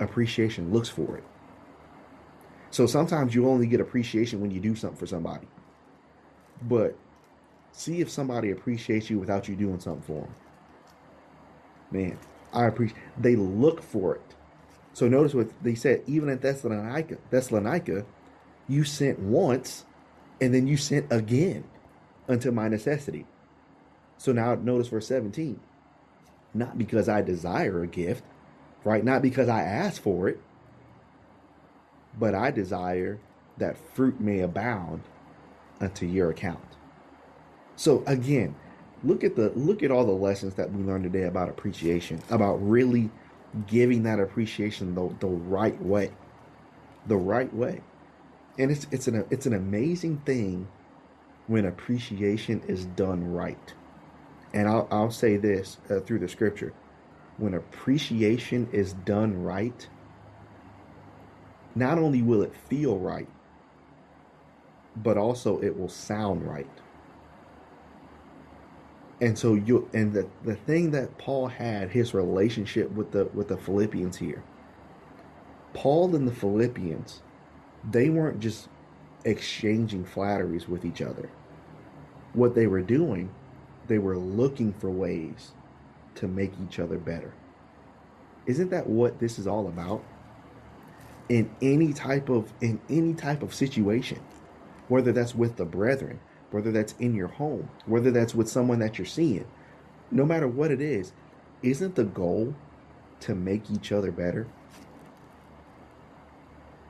Appreciation 0.00 0.72
looks 0.72 0.88
for 0.88 1.16
it. 1.16 1.24
So 2.70 2.86
sometimes 2.86 3.34
you 3.34 3.48
only 3.48 3.66
get 3.66 3.80
appreciation 3.80 4.40
when 4.40 4.50
you 4.50 4.60
do 4.60 4.74
something 4.74 4.98
for 4.98 5.06
somebody. 5.06 5.46
But 6.62 6.96
see 7.72 8.00
if 8.00 8.10
somebody 8.10 8.50
appreciates 8.50 9.08
you 9.08 9.18
without 9.18 9.48
you 9.48 9.56
doing 9.56 9.80
something 9.80 10.02
for 10.02 10.22
them. 10.22 10.34
Man, 11.90 12.18
I 12.52 12.64
appreciate. 12.66 12.98
They 13.18 13.36
look 13.36 13.82
for 13.82 14.16
it. 14.16 14.34
So 14.92 15.08
notice 15.08 15.34
what 15.34 15.50
they 15.62 15.74
said. 15.74 16.02
Even 16.06 16.28
in 16.28 16.38
Thessalonica, 16.38 17.18
Thessalonica, 17.30 18.04
you 18.68 18.84
sent 18.84 19.18
once, 19.18 19.84
and 20.40 20.54
then 20.54 20.66
you 20.66 20.76
sent 20.76 21.12
again, 21.12 21.64
unto 22.28 22.50
my 22.50 22.68
necessity. 22.68 23.26
So 24.24 24.32
now 24.32 24.54
notice 24.54 24.88
verse 24.88 25.06
seventeen. 25.06 25.60
Not 26.54 26.78
because 26.78 27.10
I 27.10 27.20
desire 27.20 27.82
a 27.82 27.86
gift, 27.86 28.24
right? 28.82 29.04
Not 29.04 29.20
because 29.20 29.50
I 29.50 29.60
ask 29.60 30.00
for 30.00 30.28
it, 30.28 30.40
but 32.18 32.34
I 32.34 32.50
desire 32.50 33.18
that 33.58 33.76
fruit 33.76 34.22
may 34.22 34.40
abound 34.40 35.02
unto 35.78 36.06
your 36.06 36.30
account. 36.30 36.64
So 37.76 38.02
again, 38.06 38.56
look 39.02 39.24
at 39.24 39.36
the 39.36 39.50
look 39.50 39.82
at 39.82 39.90
all 39.90 40.06
the 40.06 40.12
lessons 40.12 40.54
that 40.54 40.72
we 40.72 40.82
learned 40.82 41.04
today 41.04 41.24
about 41.24 41.50
appreciation, 41.50 42.22
about 42.30 42.66
really 42.66 43.10
giving 43.66 44.04
that 44.04 44.20
appreciation 44.20 44.94
the, 44.94 45.14
the 45.20 45.26
right 45.26 45.78
way. 45.82 46.12
The 47.08 47.18
right 47.18 47.52
way. 47.52 47.82
And 48.58 48.70
it's 48.70 48.86
it's 48.90 49.06
an 49.06 49.26
it's 49.28 49.44
an 49.44 49.52
amazing 49.52 50.22
thing 50.24 50.66
when 51.46 51.66
appreciation 51.66 52.62
is 52.66 52.86
done 52.86 53.30
right. 53.30 53.74
And 54.54 54.68
I'll, 54.68 54.88
I'll 54.90 55.10
say 55.10 55.36
this 55.36 55.78
uh, 55.90 55.98
through 56.00 56.20
the 56.20 56.28
scripture. 56.28 56.72
When 57.36 57.54
appreciation 57.54 58.68
is 58.72 58.92
done 58.92 59.42
right, 59.42 59.86
not 61.74 61.98
only 61.98 62.22
will 62.22 62.42
it 62.42 62.54
feel 62.54 62.98
right, 62.98 63.28
but 64.96 65.18
also 65.18 65.60
it 65.60 65.76
will 65.76 65.88
sound 65.88 66.46
right. 66.46 66.70
And 69.20 69.36
so 69.36 69.54
you 69.54 69.88
and 69.92 70.12
the, 70.12 70.28
the 70.44 70.54
thing 70.54 70.92
that 70.92 71.18
Paul 71.18 71.48
had, 71.48 71.90
his 71.90 72.14
relationship 72.14 72.90
with 72.92 73.10
the 73.10 73.24
with 73.26 73.48
the 73.48 73.56
Philippians 73.56 74.16
here. 74.16 74.42
Paul 75.72 76.14
and 76.14 76.28
the 76.28 76.32
Philippians, 76.32 77.22
they 77.90 78.08
weren't 78.08 78.38
just 78.38 78.68
exchanging 79.24 80.04
flatteries 80.04 80.68
with 80.68 80.84
each 80.84 81.02
other. 81.02 81.28
What 82.34 82.54
they 82.54 82.68
were 82.68 82.82
doing, 82.82 83.30
they 83.88 83.98
were 83.98 84.16
looking 84.16 84.72
for 84.72 84.90
ways 84.90 85.52
to 86.16 86.28
make 86.28 86.52
each 86.62 86.78
other 86.78 86.98
better. 86.98 87.34
Isn't 88.46 88.70
that 88.70 88.86
what 88.88 89.18
this 89.18 89.38
is 89.38 89.46
all 89.46 89.68
about? 89.68 90.02
in 91.28 91.50
any 91.62 91.92
type 91.92 92.28
of 92.28 92.52
in 92.60 92.80
any 92.90 93.14
type 93.14 93.42
of 93.42 93.54
situation 93.54 94.20
whether 94.88 95.12
that's 95.12 95.34
with 95.34 95.56
the 95.56 95.64
brethren 95.64 96.20
whether 96.50 96.70
that's 96.70 96.94
in 96.98 97.14
your 97.14 97.28
home 97.28 97.68
whether 97.86 98.10
that's 98.10 98.34
with 98.34 98.48
someone 98.48 98.78
that 98.78 98.98
you're 98.98 99.06
seeing 99.06 99.46
no 100.10 100.24
matter 100.24 100.46
what 100.46 100.70
it 100.70 100.80
is 100.80 101.12
isn't 101.62 101.94
the 101.94 102.04
goal 102.04 102.54
to 103.20 103.34
make 103.34 103.70
each 103.70 103.90
other 103.90 104.12
better 104.12 104.46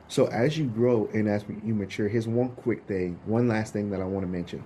so 0.07 0.27
as 0.27 0.57
you 0.57 0.65
grow 0.65 1.09
and 1.13 1.29
as 1.29 1.45
you 1.63 1.73
mature 1.73 2.09
here's 2.09 2.27
one 2.27 2.49
quick 2.49 2.85
thing 2.87 3.17
one 3.25 3.47
last 3.47 3.71
thing 3.71 3.89
that 3.89 4.01
i 4.01 4.05
want 4.05 4.25
to 4.25 4.31
mention 4.31 4.61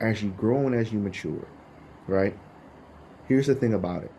as 0.00 0.22
you 0.22 0.30
grow 0.30 0.66
and 0.66 0.74
as 0.74 0.92
you 0.92 0.98
mature 0.98 1.46
right? 2.08 2.36
Here's 3.28 3.46
the 3.46 3.54
thing 3.54 3.74
about 3.74 4.02
it. 4.02 4.10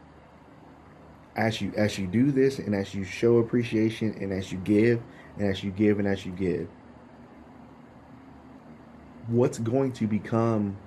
As 1.36 1.60
you 1.60 1.74
as 1.76 1.98
you 1.98 2.08
do 2.08 2.32
this 2.32 2.60
and 2.60 2.74
as 2.74 2.94
you 2.94 3.04
show 3.04 3.38
appreciation 3.38 4.16
and 4.22 4.32
as 4.32 4.52
you 4.52 4.58
give 4.60 5.02
and 5.38 5.50
as 5.50 5.64
you 5.64 5.72
give 5.72 6.00
and 6.00 6.08
as 6.08 6.26
you 6.26 6.32
give 6.32 6.70
what's 9.28 9.60
going 9.60 9.92
to 9.94 10.08
become 10.08 10.78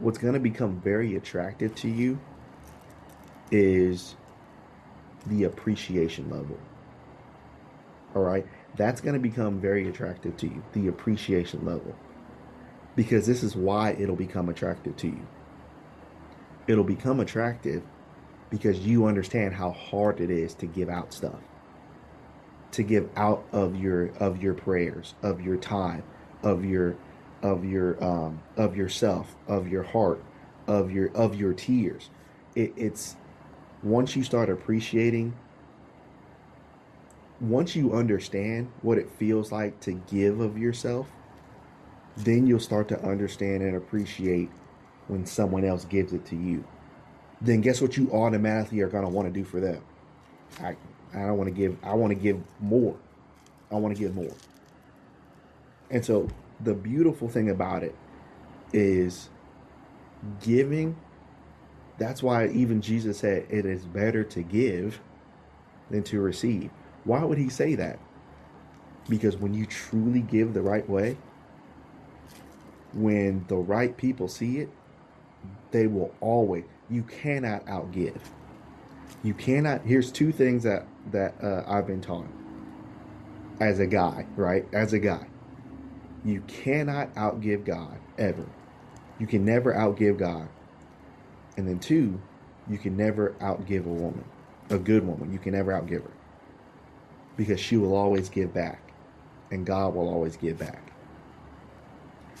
what's 0.00 0.18
going 0.18 0.34
to 0.34 0.40
become 0.40 0.80
very 0.80 1.16
attractive 1.16 1.74
to 1.76 1.88
you 1.88 2.18
is 3.50 4.16
the 5.26 5.44
appreciation 5.44 6.28
level. 6.30 6.58
All 8.14 8.22
right? 8.22 8.46
That's 8.76 9.00
going 9.00 9.14
to 9.14 9.20
become 9.20 9.60
very 9.60 9.88
attractive 9.88 10.36
to 10.38 10.46
you 10.46 10.62
the 10.72 10.88
appreciation 10.88 11.64
level 11.64 11.94
because 12.98 13.28
this 13.28 13.44
is 13.44 13.54
why 13.54 13.92
it'll 13.92 14.16
become 14.16 14.48
attractive 14.48 14.96
to 14.96 15.06
you. 15.06 15.24
It'll 16.66 16.82
become 16.82 17.20
attractive 17.20 17.84
because 18.50 18.80
you 18.80 19.06
understand 19.06 19.54
how 19.54 19.70
hard 19.70 20.20
it 20.20 20.30
is 20.30 20.52
to 20.54 20.66
give 20.66 20.88
out 20.88 21.14
stuff 21.14 21.38
to 22.72 22.82
give 22.82 23.08
out 23.14 23.46
of 23.52 23.76
your 23.76 24.08
of 24.18 24.42
your 24.42 24.52
prayers 24.52 25.14
of 25.22 25.40
your 25.40 25.56
time 25.56 26.02
of 26.42 26.64
your 26.64 26.96
of 27.40 27.64
your 27.64 28.02
um 28.02 28.42
of 28.56 28.76
yourself 28.76 29.36
of 29.46 29.68
your 29.68 29.84
heart 29.84 30.20
of 30.66 30.90
your 30.90 31.08
of 31.14 31.36
your 31.36 31.54
tears. 31.54 32.10
It, 32.56 32.72
it's 32.76 33.14
once 33.80 34.16
you 34.16 34.24
start 34.24 34.50
appreciating 34.50 35.36
once 37.40 37.76
you 37.76 37.92
understand 37.92 38.72
what 38.82 38.98
it 38.98 39.08
feels 39.08 39.52
like 39.52 39.78
to 39.78 39.92
give 39.92 40.40
of 40.40 40.58
yourself 40.58 41.06
then 42.18 42.46
you'll 42.46 42.60
start 42.60 42.88
to 42.88 43.00
understand 43.02 43.62
and 43.62 43.76
appreciate 43.76 44.50
when 45.08 45.24
someone 45.24 45.64
else 45.64 45.84
gives 45.84 46.12
it 46.12 46.24
to 46.26 46.36
you 46.36 46.64
then 47.40 47.60
guess 47.60 47.80
what 47.80 47.96
you 47.96 48.10
automatically 48.12 48.80
are 48.80 48.88
going 48.88 49.04
to 49.04 49.10
want 49.10 49.32
to 49.32 49.32
do 49.32 49.44
for 49.44 49.60
them? 49.60 49.82
I, 50.60 50.76
I 51.14 51.26
don't 51.26 51.38
want 51.38 51.48
to 51.48 51.54
give, 51.54 51.76
I 51.82 51.94
want 51.94 52.12
to 52.12 52.18
give 52.18 52.40
more. 52.60 52.96
I 53.70 53.76
want 53.76 53.96
to 53.96 54.02
give 54.02 54.14
more. 54.14 54.34
And 55.90 56.04
so 56.04 56.28
the 56.60 56.74
beautiful 56.74 57.28
thing 57.28 57.50
about 57.50 57.82
it 57.82 57.94
is 58.72 59.28
giving. 60.42 60.96
That's 61.98 62.22
why 62.22 62.48
even 62.48 62.80
Jesus 62.80 63.18
said 63.18 63.46
it 63.50 63.66
is 63.66 63.84
better 63.84 64.24
to 64.24 64.42
give 64.42 65.00
than 65.90 66.02
to 66.04 66.20
receive. 66.20 66.70
Why 67.04 67.24
would 67.24 67.38
he 67.38 67.48
say 67.48 67.74
that? 67.76 67.98
Because 69.08 69.36
when 69.36 69.54
you 69.54 69.64
truly 69.64 70.20
give 70.20 70.54
the 70.54 70.60
right 70.60 70.88
way, 70.88 71.16
when 72.92 73.44
the 73.48 73.56
right 73.56 73.96
people 73.96 74.28
see 74.28 74.58
it, 74.58 74.68
they 75.70 75.86
will 75.86 76.14
always, 76.20 76.64
you 76.88 77.02
cannot 77.02 77.64
outgive. 77.66 78.20
You 79.22 79.34
cannot, 79.34 79.82
here's 79.82 80.10
two 80.10 80.32
things 80.32 80.62
that, 80.62 80.86
that 81.12 81.34
uh, 81.42 81.64
I've 81.66 81.86
been 81.86 82.00
taught 82.00 82.26
as 83.60 83.78
a 83.78 83.86
guy, 83.86 84.26
right? 84.36 84.66
As 84.72 84.92
a 84.92 84.98
guy, 84.98 85.26
you 86.24 86.42
cannot 86.46 87.14
outgive 87.14 87.64
God 87.64 87.98
ever. 88.18 88.46
You 89.18 89.26
can 89.26 89.44
never 89.44 89.74
outgive 89.74 90.18
God. 90.18 90.48
And 91.56 91.66
then 91.66 91.78
two, 91.78 92.20
you 92.68 92.78
can 92.78 92.96
never 92.96 93.34
outgive 93.40 93.86
a 93.86 93.88
woman, 93.88 94.24
a 94.70 94.78
good 94.78 95.06
woman. 95.06 95.32
You 95.32 95.38
can 95.38 95.52
never 95.52 95.72
outgive 95.72 96.04
her 96.04 96.12
because 97.36 97.60
she 97.60 97.76
will 97.76 97.94
always 97.94 98.28
give 98.28 98.52
back, 98.52 98.92
and 99.50 99.64
God 99.64 99.94
will 99.94 100.08
always 100.08 100.36
give 100.36 100.58
back. 100.58 100.82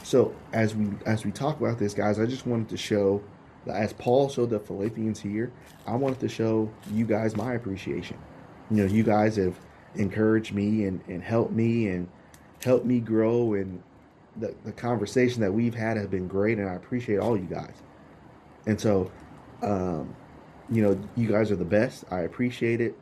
So 0.08 0.34
as 0.54 0.74
we 0.74 0.88
as 1.04 1.26
we 1.26 1.30
talk 1.30 1.60
about 1.60 1.78
this, 1.78 1.92
guys, 1.92 2.18
I 2.18 2.24
just 2.24 2.46
wanted 2.46 2.70
to 2.70 2.78
show, 2.78 3.22
as 3.70 3.92
Paul 3.92 4.30
showed 4.30 4.48
the 4.48 4.58
Philippians 4.58 5.20
here, 5.20 5.52
I 5.86 5.96
wanted 5.96 6.18
to 6.20 6.30
show 6.30 6.72
you 6.90 7.04
guys 7.04 7.36
my 7.36 7.52
appreciation. 7.52 8.16
You 8.70 8.78
know, 8.78 8.84
you 8.86 9.02
guys 9.02 9.36
have 9.36 9.54
encouraged 9.96 10.54
me 10.54 10.86
and, 10.86 11.02
and 11.08 11.22
helped 11.22 11.52
me 11.52 11.88
and 11.88 12.08
helped 12.64 12.86
me 12.86 13.00
grow 13.00 13.52
and 13.52 13.82
the, 14.38 14.54
the 14.64 14.72
conversation 14.72 15.42
that 15.42 15.52
we've 15.52 15.74
had 15.74 15.98
has 15.98 16.06
been 16.06 16.26
great 16.26 16.56
and 16.56 16.66
I 16.66 16.72
appreciate 16.72 17.18
all 17.18 17.36
you 17.36 17.44
guys. 17.44 17.74
And 18.66 18.80
so 18.80 19.12
um, 19.60 20.16
you 20.70 20.80
know, 20.80 20.98
you 21.16 21.28
guys 21.28 21.50
are 21.50 21.56
the 21.56 21.66
best. 21.66 22.04
I 22.10 22.20
appreciate 22.20 22.80
it. 22.80 22.96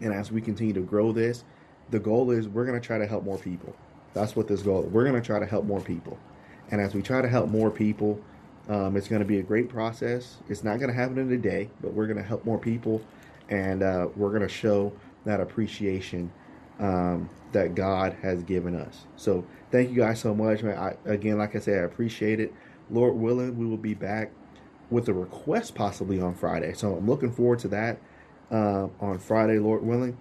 And 0.00 0.12
as 0.12 0.30
we 0.30 0.40
continue 0.40 0.74
to 0.74 0.82
grow 0.82 1.10
this, 1.10 1.42
the 1.90 1.98
goal 1.98 2.30
is 2.30 2.46
we're 2.46 2.64
to 2.66 2.78
try 2.78 2.98
to 2.98 3.08
help 3.08 3.24
more 3.24 3.38
people. 3.38 3.74
That's 4.14 4.36
what 4.36 4.48
this 4.48 4.62
goal. 4.62 4.82
We're 4.82 5.04
going 5.04 5.20
to 5.20 5.26
try 5.26 5.38
to 5.38 5.46
help 5.46 5.64
more 5.64 5.80
people. 5.80 6.18
And 6.70 6.80
as 6.80 6.94
we 6.94 7.02
try 7.02 7.22
to 7.22 7.28
help 7.28 7.48
more 7.50 7.70
people, 7.70 8.20
um, 8.68 8.96
it's 8.96 9.08
going 9.08 9.20
to 9.20 9.26
be 9.26 9.38
a 9.38 9.42
great 9.42 9.68
process. 9.68 10.36
It's 10.48 10.62
not 10.62 10.78
going 10.78 10.88
to 10.88 10.94
happen 10.94 11.18
in 11.18 11.32
a 11.32 11.36
day, 11.36 11.68
but 11.80 11.92
we're 11.92 12.06
going 12.06 12.18
to 12.18 12.22
help 12.22 12.44
more 12.44 12.58
people, 12.58 13.02
and 13.48 13.82
uh, 13.82 14.08
we're 14.16 14.30
going 14.30 14.42
to 14.42 14.48
show 14.48 14.92
that 15.24 15.40
appreciation 15.40 16.30
um, 16.78 17.28
that 17.52 17.74
God 17.74 18.16
has 18.22 18.42
given 18.42 18.74
us. 18.74 19.04
So 19.16 19.44
thank 19.70 19.90
you 19.90 19.96
guys 19.96 20.20
so 20.20 20.34
much, 20.34 20.62
man. 20.62 20.78
I, 20.78 20.94
again, 21.10 21.38
like 21.38 21.56
I 21.56 21.58
said, 21.58 21.80
I 21.80 21.84
appreciate 21.84 22.40
it. 22.40 22.52
Lord 22.90 23.14
willing, 23.14 23.56
we 23.56 23.66
will 23.66 23.76
be 23.76 23.94
back 23.94 24.30
with 24.90 25.08
a 25.08 25.12
request 25.12 25.74
possibly 25.74 26.20
on 26.20 26.34
Friday. 26.34 26.72
So 26.74 26.94
I'm 26.94 27.08
looking 27.08 27.32
forward 27.32 27.58
to 27.60 27.68
that 27.68 27.98
uh, 28.50 28.88
on 29.00 29.18
Friday, 29.18 29.58
Lord 29.58 29.82
willing. 29.82 30.16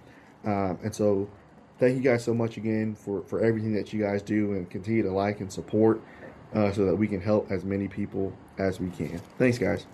Um, 0.45 0.79
and 0.83 0.95
so 0.95 1.29
thank 1.81 1.95
you 1.95 2.01
guys 2.01 2.23
so 2.23 2.33
much 2.33 2.57
again 2.57 2.93
for, 2.93 3.23
for 3.23 3.41
everything 3.41 3.73
that 3.73 3.91
you 3.91 3.99
guys 3.99 4.21
do 4.21 4.53
and 4.53 4.69
continue 4.69 5.01
to 5.01 5.11
like 5.11 5.39
and 5.39 5.51
support 5.51 5.99
uh, 6.53 6.71
so 6.71 6.85
that 6.85 6.95
we 6.95 7.07
can 7.07 7.19
help 7.19 7.51
as 7.51 7.65
many 7.65 7.87
people 7.87 8.31
as 8.59 8.79
we 8.79 8.89
can. 8.91 9.19
Thanks, 9.39 9.57
guys. 9.57 9.87